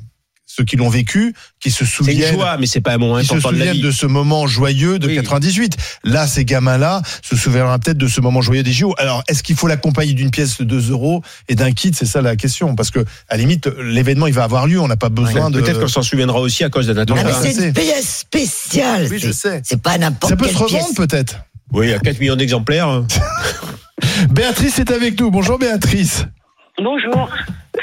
ceux 0.56 0.64
qui 0.66 0.76
l'ont 0.76 0.90
vécu, 0.90 1.34
qui 1.62 1.72
se 1.72 1.78
C'est 1.80 1.84
une 1.86 1.90
souviennent. 1.92 2.34
joie, 2.34 2.58
mais 2.58 2.66
c'est 2.66 2.82
pas 2.82 2.94
un 2.94 2.98
moment 2.98 3.20
qui 3.20 3.28
se 3.28 3.36
de 3.36 3.40
souviennent 3.40 3.74
vie. 3.74 3.82
de 3.82 3.92
ce 3.92 4.06
moment 4.06 4.48
joyeux 4.48 5.00
de 5.00 5.08
Oui. 5.08 5.16
98. 5.16 5.78
Là, 6.04 6.28
ces 6.28 6.44
gamins-là 6.44 7.02
se 7.22 7.36
souviendront 7.38 7.78
peut-être 7.80 7.98
de 7.98 8.08
ce 8.08 8.20
moment 8.20 8.42
joyeux 8.42 8.64
des 8.64 8.74
JO. 8.74 8.94
Alors, 8.98 9.24
est-ce 9.30 9.44
qu'il 9.44 9.56
faut 9.56 9.68
l'accompagner 9.68 10.14
d'une 10.14 10.30
pièce 10.32 10.58
de 10.58 10.64
2 10.66 10.92
euros 10.92 11.22
et 11.48 11.56
d'un 11.56 11.72
kit? 11.72 11.92
C'est 11.94 12.06
ça 12.06 12.22
la 12.22 12.36
question. 12.36 12.76
Parce 12.76 12.92
que, 12.92 13.00
à 13.00 13.36
la 13.36 13.38
limite, 13.38 13.68
l'événement, 13.82 14.28
il 14.28 14.34
va 14.34 14.44
avoir 14.44 14.68
lieu. 14.68 14.80
On 14.80 14.88
n'a 14.90 14.98
pas 14.98 15.10
besoin 15.10 15.50
de. 15.50 15.62
Peut-être 15.62 15.80
qu'on 15.80 15.88
s'en 15.88 16.02
souviendra 16.04 16.40
aussi 16.42 16.64
à 16.66 16.70
cause 16.70 16.88
d'un 16.88 16.98
Ah, 16.98 17.02
attentat. 17.02 17.24
mais 17.24 17.32
bah, 17.32 17.40
c'est 17.42 17.54
c'est- 17.54 17.68
une 17.68 17.74
pièce 17.74 18.18
spéciale. 18.20 19.08
Oui, 19.10 19.20
je 19.20 19.32
sais. 19.32 19.62
C'est 19.64 19.82
pas 19.82 19.98
n'importe 19.98 20.32
Ça 20.32 20.36
peut 20.36 20.46
quelle 20.48 20.56
se 20.58 20.64
pièce. 20.66 20.82
revendre 20.82 20.96
peut-être. 20.96 21.38
Oui, 21.72 21.94
à 21.94 22.00
4 22.00 22.20
millions 22.20 22.36
d'exemplaires. 22.36 23.04
Béatrice 24.32 24.80
est 24.80 24.92
avec 24.92 25.20
nous. 25.20 25.32
Bonjour 25.32 25.58
Béatrice. 25.58 26.26
Bonjour. 26.78 27.30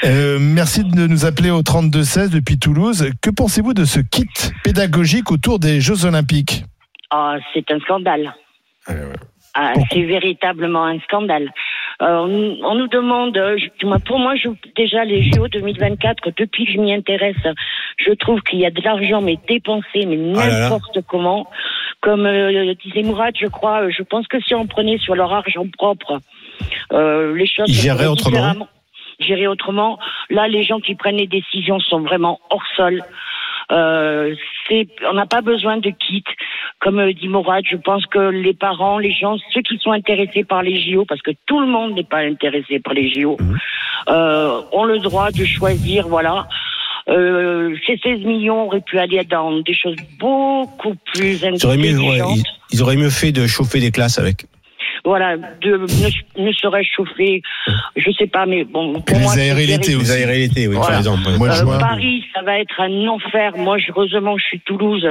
Euh, 0.05 0.37
merci 0.39 0.83
de 0.83 1.07
nous 1.07 1.25
appeler 1.25 1.51
au 1.51 1.61
32-16 1.61 2.29
depuis 2.31 2.57
Toulouse. 2.57 3.09
Que 3.21 3.29
pensez-vous 3.29 3.73
de 3.73 3.85
ce 3.85 3.99
kit 3.99 4.25
pédagogique 4.63 5.31
autour 5.31 5.59
des 5.59 5.81
Jeux 5.81 6.05
Olympiques? 6.05 6.63
Ah, 7.11 7.35
c'est 7.53 7.69
un 7.71 7.79
scandale. 7.79 8.33
Ah, 9.55 9.73
c'est 9.91 10.03
véritablement 10.03 10.85
un 10.85 10.99
scandale. 11.01 11.51
Euh, 12.01 12.05
on, 12.19 12.57
on 12.63 12.75
nous 12.75 12.87
demande, 12.87 13.35
euh, 13.37 13.57
je- 13.57 13.97
pour 14.05 14.19
moi, 14.19 14.35
je, 14.35 14.47
déjà 14.77 15.03
les 15.03 15.21
JO 15.23 15.47
2024, 15.49 16.29
depuis 16.37 16.65
que 16.65 16.71
je 16.71 16.77
m'y 16.77 16.93
intéresse, 16.93 17.35
je 17.97 18.13
trouve 18.13 18.39
qu'il 18.41 18.59
y 18.59 18.65
a 18.65 18.71
de 18.71 18.81
l'argent 18.81 19.21
mais 19.21 19.37
dépensé, 19.49 20.05
mais 20.07 20.17
Ah 20.37 20.47
n'importe 20.49 20.99
comment. 21.07 21.47
Comme 22.01 22.25
euh, 22.25 22.73
disait 22.85 23.03
Mourad, 23.03 23.33
je 23.37 23.47
crois, 23.47 23.89
je 23.89 24.01
pense 24.03 24.27
que 24.27 24.39
si 24.39 24.55
on 24.55 24.65
prenait 24.65 24.97
sur 24.99 25.13
leur 25.15 25.33
argent 25.33 25.65
propre, 25.77 26.19
euh, 26.93 27.35
les 27.35 27.47
choses 27.47 27.65
Ils 27.67 27.73
géreraient 27.73 28.05
autrement. 28.07 28.67
Gérer 29.19 29.47
autrement. 29.47 29.99
Là, 30.29 30.47
les 30.47 30.63
gens 30.63 30.79
qui 30.79 30.95
prennent 30.95 31.17
les 31.17 31.27
décisions 31.27 31.79
sont 31.79 31.99
vraiment 32.01 32.39
hors 32.49 32.63
sol. 32.77 33.03
Euh, 33.71 34.33
on 35.09 35.13
n'a 35.13 35.25
pas 35.25 35.41
besoin 35.41 35.77
de 35.77 35.89
kit. 35.89 36.23
Comme 36.79 36.99
euh, 36.99 37.13
dit 37.13 37.27
Mourad, 37.27 37.63
je 37.69 37.75
pense 37.75 38.05
que 38.05 38.17
les 38.29 38.53
parents, 38.53 38.97
les 38.97 39.11
gens, 39.11 39.35
ceux 39.53 39.61
qui 39.61 39.77
sont 39.79 39.91
intéressés 39.91 40.43
par 40.43 40.63
les 40.63 40.79
JO, 40.81 41.05
parce 41.05 41.21
que 41.21 41.31
tout 41.45 41.59
le 41.59 41.67
monde 41.67 41.93
n'est 41.93 42.03
pas 42.05 42.19
intéressé 42.19 42.79
par 42.79 42.93
les 42.93 43.09
JO, 43.11 43.35
Mhm. 43.39 43.57
euh, 44.09 44.61
ont 44.71 44.85
le 44.85 44.99
droit 44.99 45.31
de 45.31 45.43
choisir, 45.45 46.07
voilà. 46.07 46.47
Euh, 47.09 47.75
ces 47.85 47.97
16 47.97 48.21
millions 48.21 48.67
auraient 48.67 48.81
pu 48.81 48.97
aller 48.99 49.23
dans 49.25 49.59
des 49.59 49.73
choses 49.73 49.95
beaucoup 50.19 50.95
plus 51.13 51.41
Ils 51.43 51.65
auraient, 51.65 51.77
mieux, 51.77 51.97
ouais, 51.97 52.21
intelligentes. 52.21 52.37
ils, 52.37 52.75
ils 52.77 52.81
auraient 52.83 52.95
mieux 52.97 53.09
fait 53.09 53.31
de 53.31 53.45
chauffer 53.47 53.79
des 53.79 53.91
classes 53.91 54.17
avec. 54.19 54.45
Voilà, 55.05 55.37
de 55.37 55.77
ne, 55.77 56.43
ne 56.45 56.51
serait-ce 56.51 56.89
chauffer, 56.95 57.41
je 57.95 58.11
sais 58.11 58.27
pas, 58.27 58.45
mais 58.45 58.63
bon, 58.63 58.99
pour 59.01 59.17
les 59.17 59.23
moi, 59.23 59.33
aérer 59.33 59.65
l'été. 59.65 59.95
Les 59.95 60.11
aéréalités, 60.11 60.67
oui, 60.67 60.75
Voilà. 60.75 60.89
par 60.89 60.97
exemple. 60.99 61.29
Moi, 61.37 61.49
je 61.51 61.61
Euh, 61.61 61.65
vois. 61.65 61.77
Paris, 61.79 62.23
ça 62.33 62.41
va 62.41 62.59
être 62.59 62.79
un 62.79 63.07
enfer. 63.07 63.53
Moi, 63.57 63.77
je, 63.77 63.91
heureusement, 63.91 64.37
je 64.37 64.43
suis 64.45 64.59
Toulouse. 64.61 65.07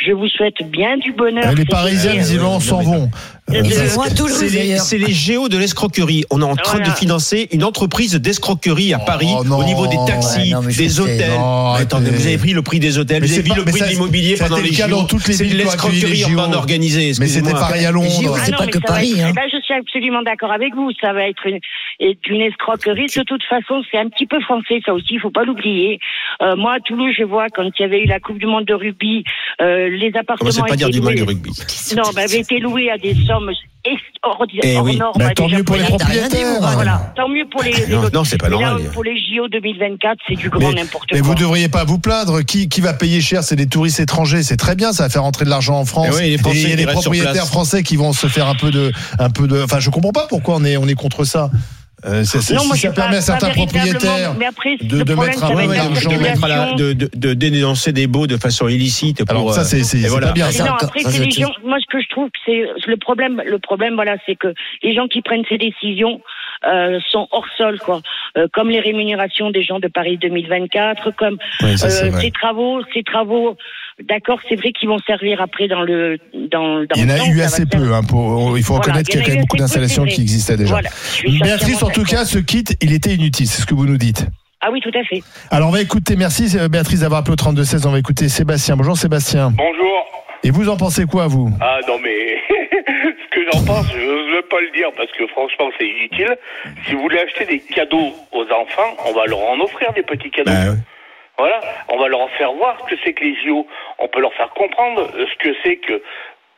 Je 0.00 0.12
vous 0.12 0.28
souhaite 0.28 0.62
bien 0.70 0.96
du 0.96 1.12
bonheur. 1.12 1.46
Euh, 1.46 1.50
Les 1.52 1.62
cet 1.62 1.70
Parisiens, 1.70 2.10
été. 2.12 2.18
visiblement, 2.20 2.60
s'en 2.60 2.80
vont. 2.82 3.10
Euh, 3.54 3.62
Euh, 3.62 4.78
C'est 4.78 4.98
les, 4.98 5.12
géos 5.12 5.48
de 5.48 5.58
l'escroquerie. 5.58 6.24
On 6.30 6.40
est 6.40 6.44
en 6.44 6.56
train 6.56 6.78
Voilà. 6.78 6.90
de 6.92 6.96
financer 6.96 7.48
une 7.52 7.64
entreprise 7.64 8.14
d'escroquerie 8.14 8.92
à 8.94 8.98
Paris 8.98 9.28
Oh 9.38 9.44
non. 9.44 9.58
au 9.58 9.64
niveau 9.64 9.86
des 9.86 9.96
taxis, 10.06 10.38
Ouais, 10.38 10.50
non, 10.50 10.62
mais 10.62 10.72
je 10.72 10.78
des 10.78 11.00
hôtels. 11.00 11.30
Non, 11.38 11.74
Mais 11.74 11.80
attendez, 11.82 12.10
vous 12.10 12.26
avez 12.26 12.38
pris 12.38 12.52
le 12.52 12.62
prix 12.62 12.80
des 12.80 12.98
hôtels, 12.98 13.20
Mais 13.20 13.26
vous 13.26 13.32
avez 13.32 13.42
c'est 13.42 13.42
vu 13.42 13.48
pas- 13.50 13.56
le 13.56 13.64
mais 13.64 13.70
prix 13.72 13.80
ça- 13.80 13.86
de 13.86 13.90
l'immobilier 13.90 14.36
pendant 14.36 14.56
les 14.56 14.62
les 14.62 14.72
C'est 14.72 15.44
de 15.46 15.56
l'escroquerie 15.56 16.24
bande 16.34 16.54
organisée. 16.54 17.12
Mais 17.20 17.26
c'était 17.28 17.52
pareil 17.52 17.84
à 17.84 17.90
Londres. 17.90 18.08
Ah 18.36 18.42
c'est 18.44 18.56
pas 18.56 18.64
mais 18.66 18.70
que 18.72 18.78
Paris. 18.78 19.14
Hein. 19.20 19.32
Là, 19.36 19.42
je 19.52 19.60
suis 19.60 19.74
absolument 19.74 20.22
d'accord 20.22 20.52
avec 20.52 20.74
vous. 20.74 20.90
Ça 21.00 21.12
va 21.12 21.28
être 21.28 21.46
une, 21.46 22.40
escroquerie. 22.42 23.06
De 23.14 23.22
toute 23.22 23.42
façon, 23.44 23.82
c'est 23.90 23.98
un 23.98 24.08
petit 24.08 24.26
peu 24.26 24.40
français, 24.40 24.80
ça 24.84 24.92
aussi. 24.94 25.14
Il 25.14 25.20
faut 25.20 25.30
pas 25.30 25.44
l'oublier. 25.44 25.98
Euh, 26.42 26.56
moi, 26.56 26.74
à 26.74 26.80
Toulouse, 26.80 27.14
je 27.18 27.24
vois 27.24 27.48
quand 27.48 27.64
il 27.78 27.82
y 27.82 27.84
avait 27.84 28.00
eu 28.02 28.06
la 28.06 28.20
Coupe 28.20 28.38
du 28.38 28.46
Monde 28.46 28.64
de 28.64 28.74
rugby, 28.74 29.24
euh, 29.60 29.88
les 29.88 30.08
appartements 30.08 30.50
Commencez 30.50 30.60
pas 30.62 30.72
à 30.72 30.76
dire 30.76 30.88
étaient 30.88 30.98
du 30.98 31.04
mal 31.04 31.14
du 31.14 31.22
rugby. 31.22 31.50
Non, 31.96 32.02
bah, 32.14 32.22
avaient 32.22 32.40
été 32.40 32.58
loués 32.58 32.90
à 32.90 32.98
des 32.98 33.14
sommes 33.26 33.41
extraordinaires. 33.84 34.64
Eh 34.64 34.78
oui. 34.80 34.96
normes 34.96 35.12
Bah, 35.18 35.28
à 35.28 35.34
tant 35.34 35.48
des 35.48 35.56
mieux 35.56 35.64
pour 35.64 35.76
les 35.76 35.84
propriétaires. 35.84 36.58
Voilà, 36.60 37.12
tant 37.16 37.28
mieux 37.28 37.44
pour 37.50 37.62
les. 37.62 37.72
Non, 38.12 38.24
c'est 38.24 38.38
pas 38.38 38.48
Mais 38.48 38.58
là, 38.58 38.70
normal. 38.70 38.90
pour 38.92 39.04
les 39.04 39.16
JO 39.16 39.48
2024, 39.48 40.18
c'est 40.28 40.34
du 40.36 40.48
grand 40.50 40.68
Mais- 40.70 40.74
n'importe 40.82 41.08
Mais 41.12 41.18
quoi. 41.20 41.28
vous 41.28 41.34
devriez 41.34 41.68
pas 41.68 41.84
vous 41.84 41.98
plaindre. 41.98 42.42
Qui, 42.42 42.68
qui 42.68 42.80
va 42.80 42.92
payer 42.92 43.20
cher? 43.20 43.42
C'est 43.42 43.56
les 43.56 43.66
touristes 43.66 44.00
étrangers. 44.00 44.42
C'est 44.42 44.56
très 44.56 44.74
bien. 44.76 44.92
Ça 44.92 45.04
va 45.04 45.08
faire 45.08 45.22
rentrer 45.22 45.44
de 45.44 45.50
l'argent 45.50 45.78
en 45.78 45.84
France. 45.84 46.08
Eh 46.12 46.16
oui, 46.16 46.30
les 46.30 46.38
Français 46.38 46.58
et 46.58 46.62
il 46.62 46.68
y 46.70 46.72
a 46.72 46.76
qui 46.76 46.84
les 46.86 46.92
propriétaires 46.92 47.46
français 47.46 47.82
qui 47.82 47.96
vont 47.96 48.12
se 48.12 48.26
faire 48.28 48.46
un 48.48 48.54
peu 48.54 48.70
de, 48.70 48.92
un 49.18 49.30
peu 49.30 49.46
de. 49.48 49.62
Enfin, 49.62 49.80
je 49.80 49.90
comprends 49.90 50.12
pas 50.12 50.26
pourquoi 50.28 50.56
on 50.56 50.64
est, 50.64 50.76
on 50.76 50.86
est 50.86 50.94
contre 50.94 51.24
ça. 51.24 51.50
Euh, 52.04 52.24
c'est- 52.24 52.40
c'est- 52.40 52.54
Non, 52.54 52.64
moi, 52.66 52.76
ça 52.76 52.88
pas- 52.88 52.94
permet 53.02 53.16
à 53.18 53.20
certains 53.20 53.50
propriétaires. 53.50 54.34
mais 54.38 54.46
après, 54.46 54.76
de- 54.76 55.02
de 55.02 55.14
mettre 55.14 55.44
un 55.44 55.48
ça 55.48 56.74
de, 56.74 56.92
de, 56.92 56.92
de, 56.94 57.10
de 57.14 57.34
dénoncer 57.34 57.92
des 57.92 58.06
baux 58.06 58.26
de 58.26 58.36
façon 58.36 58.66
illicite. 58.68 59.24
Pour, 59.24 59.30
Alors 59.30 59.54
ça, 59.54 59.60
euh, 59.60 59.64
c'est 59.64 59.82
c'est- 59.84 59.98
et 59.98 60.02
c'est 60.02 60.08
voilà. 60.08 60.28
pas 60.28 60.32
bien. 60.32 60.50
Ça 60.50 60.64
non, 60.64 60.72
après, 60.80 61.00
ça, 61.00 61.10
les 61.24 61.30
gens. 61.30 61.50
Moi, 61.64 61.78
ce 61.80 61.86
que 61.86 62.02
je 62.02 62.08
trouve, 62.08 62.28
c'est 62.44 62.62
le 62.86 62.96
problème. 62.96 63.40
Le 63.46 63.58
problème, 63.58 63.94
voilà, 63.94 64.16
c'est 64.26 64.34
que 64.34 64.52
les 64.82 64.94
gens 64.94 65.06
qui 65.06 65.22
prennent 65.22 65.44
ces 65.48 65.58
décisions 65.58 66.20
euh, 66.64 67.00
sont 67.10 67.26
hors 67.32 67.46
sol, 67.58 67.78
quoi. 67.80 68.02
Euh, 68.38 68.46
comme 68.52 68.70
les 68.70 68.78
rémunérations 68.78 69.50
des 69.50 69.64
gens 69.64 69.80
de 69.80 69.88
Paris 69.88 70.16
2024, 70.18 71.10
comme 71.16 71.36
ça, 71.76 71.86
euh, 71.86 72.10
ces 72.20 72.30
travaux, 72.30 72.80
ces 72.94 73.02
travaux. 73.02 73.56
D'accord, 74.08 74.38
c'est 74.48 74.56
vrai 74.56 74.72
qu'ils 74.72 74.88
vont 74.88 74.98
servir 75.06 75.40
après 75.40 75.68
dans 75.68 75.82
le 75.82 76.18
dans, 76.50 76.80
dans 76.84 76.94
Il 76.96 77.00
y 77.00 77.04
en 77.04 77.06
le 77.06 77.12
a 77.12 77.18
temps, 77.18 77.26
eu 77.32 77.40
assez 77.40 77.66
peu. 77.66 77.92
hein, 77.94 78.02
pour, 78.02 78.56
il 78.58 78.62
faut 78.64 78.74
Voilà, 78.74 78.86
reconnaître 78.88 79.10
il 79.10 79.12
qu'il 79.12 79.20
y 79.20 79.22
a 79.22 79.22
en 79.22 79.26
quand 79.26 79.32
eu 79.32 79.34
même 79.36 79.40
beaucoup 79.42 79.56
assez 79.56 79.74
peu, 79.74 79.80
d'installations 79.80 80.04
qui 80.04 80.20
existaient 80.22 80.56
déjà. 80.56 80.70
Voilà, 80.70 80.90
Béatrice, 81.42 81.82
en 81.82 81.90
tout 81.90 82.04
cas, 82.04 82.24
ce 82.24 82.38
kit, 82.38 82.64
il 82.80 82.92
était 82.92 83.14
inutile, 83.14 83.46
c'est 83.46 83.60
ce 83.62 83.66
que 83.66 83.74
vous 83.74 83.86
nous 83.86 83.98
dites. 83.98 84.26
Ah 84.60 84.70
oui, 84.70 84.80
tout 84.80 84.96
à 84.96 85.02
fait. 85.04 85.20
Alors, 85.50 85.68
on 85.68 85.72
va 85.72 85.80
écouter, 85.80 86.14
merci 86.16 86.56
euh, 86.56 86.68
Béatrice 86.68 87.00
d'avoir 87.00 87.20
appelé 87.20 87.32
au 87.32 87.36
32-16, 87.36 87.86
on 87.86 87.90
va 87.92 87.98
écouter 87.98 88.28
Sébastien. 88.28 88.76
Bonjour 88.76 88.96
Sébastien. 88.96 89.50
Bonjour. 89.56 90.04
Et 90.44 90.50
vous 90.50 90.68
en 90.68 90.76
pensez 90.76 91.04
quoi, 91.04 91.26
vous? 91.28 91.50
Ah 91.60 91.78
non 91.86 91.98
mais 92.02 92.36
ce 92.48 93.30
que 93.30 93.40
j'en 93.52 93.64
pense, 93.64 93.86
je 93.92 93.98
n'ose 94.04 94.32
même 94.32 94.42
pas 94.50 94.60
le 94.60 94.76
dire 94.76 94.88
parce 94.96 95.10
que 95.12 95.24
franchement 95.28 95.70
c'est 95.78 95.86
inutile. 95.86 96.36
Si 96.86 96.94
vous 96.94 97.02
voulez 97.02 97.18
acheter 97.20 97.44
des 97.44 97.60
cadeaux 97.60 98.12
aux 98.32 98.42
enfants, 98.42 98.96
on 99.06 99.12
va 99.12 99.26
leur 99.26 99.38
en 99.38 99.60
offrir 99.60 99.92
des 99.94 100.02
petits 100.02 100.30
cadeaux. 100.30 100.50
Bah. 100.50 100.74
Voilà, 101.38 101.60
on 101.88 101.98
va 101.98 102.08
leur 102.08 102.30
faire 102.32 102.52
voir 102.52 102.76
ce 102.80 102.94
que 102.94 103.00
c'est 103.02 103.12
que 103.14 103.24
les 103.24 103.34
JO. 103.42 103.66
On 103.98 104.08
peut 104.08 104.20
leur 104.20 104.34
faire 104.34 104.50
comprendre 104.50 105.08
euh, 105.14 105.26
ce 105.26 105.38
que 105.38 105.54
c'est 105.62 105.76
que 105.76 106.02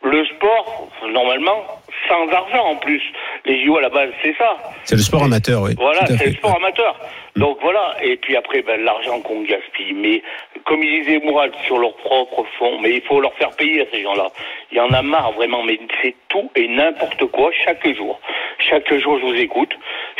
le 0.02 0.26
sport, 0.26 0.88
normalement, 1.08 1.64
sans 2.08 2.28
argent 2.28 2.64
en 2.64 2.76
plus. 2.76 3.02
Les 3.46 3.64
JO 3.64 3.78
à 3.78 3.82
la 3.82 3.88
base, 3.88 4.10
c'est 4.22 4.36
ça. 4.36 4.56
C'est 4.84 4.96
le 4.96 5.02
sport 5.02 5.24
amateur, 5.24 5.62
oui. 5.62 5.74
Voilà, 5.78 6.06
c'est 6.06 6.26
le 6.26 6.32
sport 6.32 6.56
amateur. 6.56 6.98
Donc 7.36 7.58
voilà, 7.60 7.96
et 8.00 8.16
puis 8.16 8.36
après, 8.36 8.62
ben, 8.62 8.80
l'argent 8.82 9.20
qu'on 9.20 9.42
gaspille. 9.42 9.92
Mais 9.92 10.22
comme 10.64 10.82
il 10.84 11.02
disait 11.02 11.18
Mourad, 11.18 11.52
sur 11.66 11.78
leur 11.78 11.94
propre 11.96 12.44
fonds, 12.58 12.78
mais 12.80 12.90
il 12.90 13.02
faut 13.02 13.20
leur 13.20 13.34
faire 13.34 13.50
payer 13.56 13.82
à 13.82 13.90
ces 13.90 14.02
gens-là. 14.02 14.28
Il 14.70 14.78
y 14.78 14.80
en 14.80 14.90
a 14.92 15.02
marre 15.02 15.32
vraiment, 15.32 15.64
mais 15.64 15.78
c'est 16.00 16.14
tout 16.28 16.48
et 16.54 16.68
n'importe 16.68 17.26
quoi 17.26 17.50
chaque 17.64 17.86
jour. 17.94 18.20
Chaque 18.58 18.92
jour, 18.94 19.18
je 19.18 19.26
vous 19.26 19.34
écoute. 19.34 19.72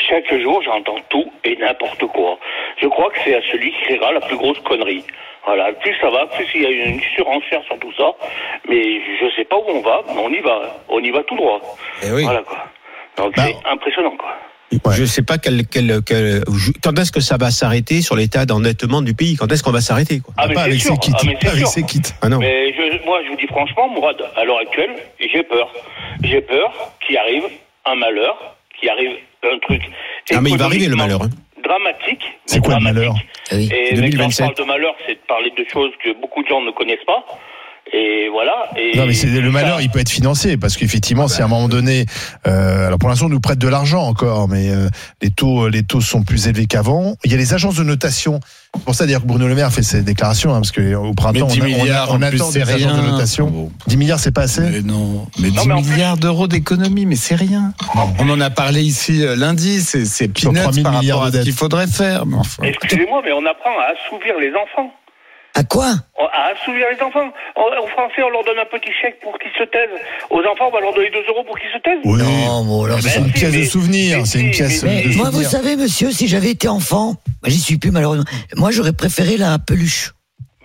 Chaque 0.09 0.33
jour, 0.41 0.61
j'entends 0.63 0.99
tout 1.09 1.31
et 1.45 1.55
n'importe 1.57 2.05
quoi. 2.07 2.37
Je 2.83 2.89
crois 2.89 3.11
que 3.11 3.19
c'est 3.25 3.37
à 3.37 3.43
celui 3.43 3.71
qui 3.71 3.83
créera 3.83 4.11
la 4.13 4.21
plus 4.21 4.37
grosse 4.37 4.59
connerie. 4.61 5.05
Voilà, 5.47 5.73
plus 5.75 5.95
ça 6.01 6.11
va, 6.11 6.27
plus 6.27 6.47
il 6.55 6.63
y 6.63 6.67
a 6.67 6.71
une 6.71 7.01
surenchère 7.01 7.63
sur 7.65 7.79
tout 7.79 7.93
ça. 7.93 8.13
Mais 8.69 8.83
je 9.21 9.31
sais 9.37 9.45
pas 9.45 9.57
où 9.57 9.65
on 9.69 9.81
va, 9.83 10.03
mais 10.09 10.21
on 10.21 10.31
y 10.31 10.41
va. 10.41 10.63
On 10.89 10.99
y 11.01 11.11
va 11.11 11.23
tout 11.23 11.37
droit. 11.37 11.61
Eh 12.03 12.11
oui. 12.13 12.25
Voilà 12.25 12.43
quoi. 12.43 12.59
Donc 13.19 13.37
Bah, 13.37 13.43
c'est 13.47 13.69
impressionnant 13.69 14.17
quoi. 14.17 14.37
Je 14.73 15.03
ne 15.03 15.07
sais 15.07 15.23
pas 15.23 15.39
quel, 15.39 15.67
quel, 15.67 16.01
quel- 16.05 16.43
quand 16.83 16.99
est-ce 16.99 17.13
que 17.13 17.21
ça 17.21 17.37
va 17.37 17.51
s'arrêter 17.51 18.03
sur 18.03 18.17
l'état 18.17 18.45
d'endettement 18.47 19.03
du 19.03 19.15
pays? 19.15 19.37
Quand 19.37 19.51
est-ce 19.53 19.63
qu'on 19.63 19.71
va 19.71 19.81
s'arrêter 19.81 20.21
quoi? 20.21 20.35
Ah 20.37 20.47
mais 20.49 20.55
Pas 20.55 20.63
c'est 20.65 20.67
avec 20.71 20.81
ses 20.83 20.97
kits. 20.99 21.13
Ah, 21.15 21.21
mais 21.25 21.37
c'est 21.41 21.47
Pas 21.47 21.53
avec 21.53 21.67
ses 21.67 21.83
kits. 21.85 22.01
Ah 22.23 22.29
non. 22.29 22.39
Mais 22.39 22.73
je, 22.73 23.05
moi, 23.05 23.21
je 23.25 23.31
vous 23.31 23.37
dis 23.37 23.47
franchement, 23.47 23.89
Mourad, 23.89 24.17
à 24.37 24.45
l'heure 24.45 24.59
actuelle, 24.59 24.91
j'ai 25.21 25.43
peur. 25.45 25.73
J'ai 26.23 26.41
peur 26.41 26.73
qu'il 27.07 27.17
arrive 27.17 27.45
un 27.87 27.95
malheur, 27.95 28.57
qu'il 28.81 28.89
arrive 28.89 29.13
un 29.45 29.59
truc. 29.61 29.83
Ah 30.33 30.41
mais 30.41 30.51
il 30.51 30.59
va 30.59 30.65
arriver 30.65 30.87
le 30.87 30.97
malheur. 30.97 31.23
hein. 31.23 31.31
Dramatique. 31.63 32.23
C'est 32.47 32.61
quoi 32.61 32.75
le 32.75 32.81
dramatique. 32.81 32.95
malheur 32.99 33.15
Ah 33.51 33.55
oui. 33.57 33.69
Et 33.73 33.95
mais 33.97 34.11
quand 34.11 34.31
je 34.31 34.37
2027. 34.41 34.47
parle 34.47 34.57
de 34.59 34.65
malheur, 34.65 34.95
c'est 35.07 35.15
de 35.15 35.27
parler 35.29 35.51
de 35.57 35.65
choses 35.73 35.93
que 36.03 36.13
beaucoup 36.21 36.43
de 36.43 36.49
gens 36.49 36.61
ne 36.63 36.73
connaissent 36.73 37.05
pas. 37.07 37.25
Et 37.93 38.29
voilà. 38.33 38.53
Et 38.77 38.97
Non, 38.97 39.07
mais 39.07 39.15
c'est 39.15 39.27
le 39.29 39.51
malheur, 39.51 39.77
ça- 39.77 39.83
il 39.83 39.91
peut 39.91 40.01
être 40.01 40.09
financier 40.09 40.57
parce 40.57 40.77
qu'effectivement, 40.77 41.29
si 41.29 41.43
à 41.43 41.45
un 41.45 41.49
moment 41.49 41.69
donné, 41.69 42.07
euh, 42.47 42.87
alors 42.87 42.99
pour 42.99 43.09
l'instant, 43.09 43.27
on 43.27 43.29
nous 43.29 43.41
prête 43.41 43.59
de 43.59 43.69
l'argent 43.69 44.03
encore, 44.03 44.49
mais 44.49 44.71
euh, 44.71 44.89
les 45.23 45.31
taux, 45.31 45.69
les 45.69 45.83
taux 45.85 46.01
sont 46.01 46.23
plus 46.23 46.49
élevés 46.49 46.67
qu'avant. 46.67 47.15
Il 47.25 47.31
y 47.31 47.35
a 47.35 47.37
les 47.37 47.55
agences 47.55 47.77
de 47.77 47.85
notation. 47.85 48.41
C'est 48.75 48.85
pour 48.85 48.95
ça 48.97 49.05
d'ailleurs 49.07 49.23
que 49.23 49.27
Bruno 49.29 49.47
Le 49.47 49.55
Maire 49.55 49.71
fait 49.73 49.83
ses 49.85 50.03
déclarations, 50.03 50.53
hein, 50.53 50.61
parce 50.61 50.73
qu'au 50.73 51.15
printemps, 51.15 51.47
Mais 51.47 51.53
10 51.53 51.61
on, 51.61 51.91
a- 51.93 52.07
on 52.11 52.23
attend 52.23 52.51
des 52.51 52.63
agences 52.63 52.97
de 52.97 53.11
notation. 53.11 53.47
Bon. 53.49 53.71
10 53.87 53.97
milliards, 53.97 54.19
c'est 54.19 54.33
pas 54.35 54.43
assez. 54.43 54.63
Mais 54.63 54.83
non, 54.83 55.29
mais 55.39 55.51
Non, 55.51 55.63
10 55.63 55.69
mais 55.69 55.75
en 55.75 55.83
plus- 55.83 55.91
milliards 55.93 56.17
d'euros 56.17 56.49
d'économie, 56.49 57.07
mais 57.07 57.17
c'est 57.17 57.37
rien. 57.37 57.73
On 58.19 58.29
en 58.29 58.41
a 58.41 58.51
parlé 58.51 58.83
ici 58.83 59.23
euh, 59.25 59.37
lundi, 59.37 59.81
c'est 59.83 60.29
peanuts 60.29 60.55
3 60.59 60.73
000 60.73 60.83
par 60.91 61.01
milliards 61.01 61.19
rapport 61.21 61.35
à 61.35 61.39
ce 61.39 61.45
qu'il 61.45 61.53
faudrait 61.53 61.87
faire. 61.87 62.27
Mais 62.27 62.37
enfin, 62.39 62.65
Excusez-moi, 62.65 63.21
mais 63.25 63.31
on 63.33 63.47
apprend 63.47 63.71
à 63.79 63.93
assouvir 63.95 64.35
les 64.41 64.51
enfants. 64.51 64.93
À 65.57 65.63
quoi 65.63 65.87
À 66.19 66.51
assouvir 66.53 66.87
les 66.93 67.01
enfants. 67.03 67.29
Aux 67.57 67.87
Français, 67.89 68.23
on 68.27 68.31
leur 68.31 68.43
donne 68.45 68.59
un 68.59 68.65
petit 68.67 68.91
chèque 69.01 69.21
pour 69.23 69.39
qu'ils 69.39 69.53
se 69.57 69.65
taisent. 69.65 70.01
Aux 70.31 70.41
enfants, 70.41 70.69
on 70.69 70.71
va 70.73 70.81
leur 70.81 70.93
donner 70.95 71.11
2 71.11 71.19
euros 71.29 71.45
pour 71.45 71.57
qu'ils 71.59 71.71
se 71.71 71.79
taisent. 71.79 72.01
Oui. 72.05 72.19
Non, 72.19 72.65
bon, 72.65 72.85
alors, 72.85 72.97
Ben 72.97 73.03
C'est 73.09 73.19
une 73.21 73.27
si, 73.27 73.33
pièce 73.33 73.53
de 73.53 73.59
mais- 73.59 73.65
souvenir. 73.67 74.27
C'est 74.27 74.41
une 74.41 74.51
pièce 74.51 74.83
mais- 74.83 75.03
de 75.03 75.09
Mais 75.11 75.15
moi, 75.15 75.27
vous 75.27 75.43
souvenir. 75.43 75.51
savez, 75.51 75.77
monsieur, 75.77 76.11
si 76.11 76.27
j'avais 76.27 76.51
été 76.51 76.67
enfant, 76.69 77.15
j'y 77.47 77.61
suis 77.61 77.79
plus 77.79 77.91
malheureusement. 77.93 78.25
Moi, 78.57 78.71
j'aurais 78.73 78.93
préféré 78.95 79.37
la 79.37 79.59
peluche. 79.61 80.14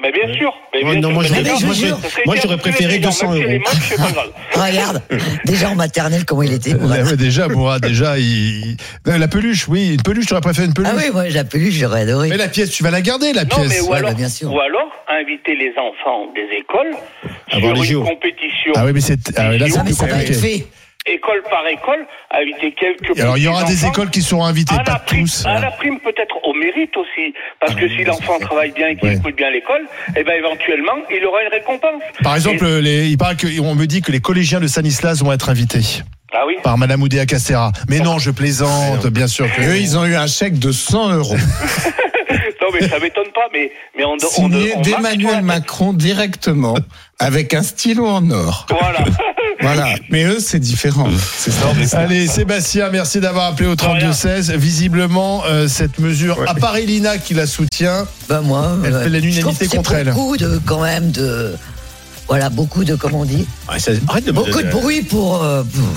Mais 0.01 0.11
bien 0.13 0.33
sûr. 0.33 0.53
Mais 0.73 0.81
bien 0.83 0.95
non, 0.95 1.01
sûr. 1.01 1.11
moi, 1.11 1.23
Mais 1.23 1.27
j'aurais- 1.29 1.43
déjà, 1.43 1.65
moi, 1.65 1.75
j'aurais- 1.75 2.09
serait 2.09 2.21
moi, 2.25 2.35
j'aurais 2.41 2.57
préféré 2.57 2.97
les 2.97 3.03
gens, 3.03 3.09
200 3.09 3.31
même 3.31 3.37
si 3.37 3.43
elle 3.43 3.51
est 3.51 3.99
euros. 3.99 4.31
Regarde, 4.53 5.01
déjà 5.45 5.69
en 5.69 5.75
maternelle, 5.75 6.23
comment 6.25 6.43
il 6.43 6.53
était. 6.53 6.73
Mourad. 6.73 7.05
ouais, 7.05 7.17
déjà, 7.17 7.47
Mourad, 7.49 7.81
déjà, 7.81 8.17
il... 8.17 8.77
Non, 9.05 9.17
la 9.17 9.27
peluche, 9.27 9.67
oui, 9.67 9.95
une 9.95 10.01
peluche, 10.01 10.25
tu 10.27 10.33
aurais 10.33 10.41
préféré 10.41 10.67
une 10.67 10.73
peluche. 10.73 10.91
Ah 10.93 10.97
oui, 10.97 11.11
moi, 11.11 11.27
la 11.27 11.43
peluche, 11.43 11.73
j'aurais 11.73 12.01
adoré. 12.01 12.29
Mais 12.29 12.37
la 12.37 12.47
pièce, 12.47 12.71
tu 12.71 12.83
vas 12.83 12.91
la 12.91 13.01
garder, 13.01 13.33
la 13.33 13.43
Non, 13.43 13.49
pièce. 13.49 13.67
mais 13.69 13.79
ou 13.81 13.89
Ouais, 13.91 13.97
alors, 13.97 14.11
bah, 14.11 14.15
bien 14.15 14.29
sûr. 14.29 14.51
ou 14.53 14.59
alors 14.59 14.87
inviter 15.09 15.55
les 15.55 15.71
enfants 15.77 16.31
des 16.33 16.47
écoles 16.57 16.95
Avoir 17.51 17.75
sur 17.75 17.83
les 17.83 17.89
une 17.89 17.93
JO. 17.95 18.03
compétition, 18.03 18.71
Ah 18.75 18.85
oui, 18.85 18.91
mais 18.93 19.01
c'est 19.01 19.19
ah, 19.37 19.51
là, 19.51 19.65
Ah, 19.65 19.67
c'est 19.69 19.77
Ah, 19.79 19.83
mais 19.83 19.89
plus 19.89 19.93
ça 19.95 20.05
va 20.05 20.11
être 20.21 20.27
compliqué. 20.27 20.59
fait. 20.59 20.67
école 21.13 21.41
par 21.49 21.65
école, 21.67 22.05
inviter 22.29 22.71
quelques 22.73 23.19
Alors, 23.19 23.37
il 23.37 23.43
y 23.43 23.47
aura 23.47 23.63
des 23.63 23.85
écoles 23.85 24.11
qui 24.11 24.21
seront 24.21 24.43
invitées, 24.45 24.75
à 24.75 24.83
pas 24.83 24.99
prime, 24.99 25.23
tous. 25.23 25.43
à 25.47 25.59
la 25.59 25.71
prime 25.71 25.99
peut-être 26.01 26.35
mérite 26.59 26.95
aussi, 26.97 27.33
parce 27.59 27.73
que 27.75 27.87
si 27.89 28.03
l'enfant 28.03 28.37
travaille 28.39 28.71
bien 28.71 28.87
et 28.89 28.95
qu'il 28.95 29.09
Ouais. 29.09 29.15
écoute 29.15 29.35
bien 29.35 29.49
l'école, 29.49 29.81
eh 30.15 30.23
ben 30.23 30.33
éventuellement 30.37 30.93
il 31.09 31.25
aura 31.25 31.41
une 31.43 31.49
récompense. 31.51 32.01
Par 32.23 32.35
exemple, 32.35 32.65
les, 32.79 33.07
il 33.07 33.17
paraît 33.17 33.35
que, 33.35 33.47
on 33.61 33.75
me 33.75 33.85
dit 33.85 34.01
que 34.01 34.11
les 34.11 34.19
collégiens 34.19 34.59
de 34.59 34.67
Stanislas 34.67 35.21
vont 35.23 35.31
être 35.31 35.49
invités 35.49 36.03
Ah 36.33 36.43
oui. 36.45 36.55
par 36.63 36.77
Madame 36.77 37.01
Oudéa 37.01 37.25
Castera. 37.25 37.71
Mais 37.89 37.99
non, 37.99 38.19
je 38.19 38.31
plaisante, 38.31 39.07
bien 39.07 39.27
sûr 39.27 39.47
que. 39.55 39.61
eux, 39.61 39.77
ils 39.77 39.97
ont 39.97 40.05
eu 40.05 40.15
un 40.15 40.27
chèque 40.27 40.59
de 40.59 40.71
100 40.71 41.13
euros, 41.15 41.35
Non 42.61 42.67
mais 42.73 42.87
ça 42.87 42.99
m'étonne 42.99 43.31
pas, 43.33 43.47
mais 43.53 43.71
mais 43.97 44.03
on, 44.05 44.13
on, 44.13 44.19
signé 44.19 44.73
on 44.75 44.81
d'Emmanuel 44.81 45.41
Macron 45.41 45.93
directement, 45.93 46.75
avec 47.19 47.53
un 47.53 47.63
stylo 47.63 48.07
en 48.07 48.29
or. 48.31 48.65
Voilà. 48.69 49.03
Voilà. 49.61 49.95
Mais 50.09 50.23
eux, 50.23 50.37
c'est 50.39 50.59
différent. 50.59 51.09
C'est 51.37 51.51
ça. 51.51 51.97
Allez, 51.99 52.27
Sébastien, 52.27 52.89
merci 52.91 53.19
d'avoir 53.19 53.47
appelé 53.47 53.67
au 53.67 53.75
32-16. 53.75 54.55
Visiblement, 54.55 55.43
euh, 55.47 55.67
cette 55.67 55.99
mesure, 55.99 56.37
à 56.47 56.55
part 56.55 56.77
Elina 56.77 57.17
qui 57.17 57.33
la 57.33 57.45
soutient, 57.45 58.07
Bah, 58.29 58.39
moi. 58.41 58.77
Elle 58.85 58.93
ouais. 58.93 59.03
fait 59.03 59.09
l'unanimité 59.09 59.67
contre 59.67 59.95
elle. 59.95 60.11
Beaucoup 60.13 60.37
de, 60.37 60.61
quand 60.65 60.81
même, 60.81 61.11
de. 61.11 61.55
Voilà, 62.29 62.49
beaucoup 62.49 62.85
de, 62.85 62.95
comment 62.95 63.21
on 63.21 63.25
dit? 63.25 63.45
Ouais, 63.69 63.79
ça- 63.79 63.91
arrête 64.07 64.23
de 64.23 64.31
me 64.31 64.35
Beaucoup 64.37 64.61
de 64.61 64.69
bruit 64.69 65.01
pour. 65.01 65.43
euh, 65.43 65.63
pour- 65.63 65.89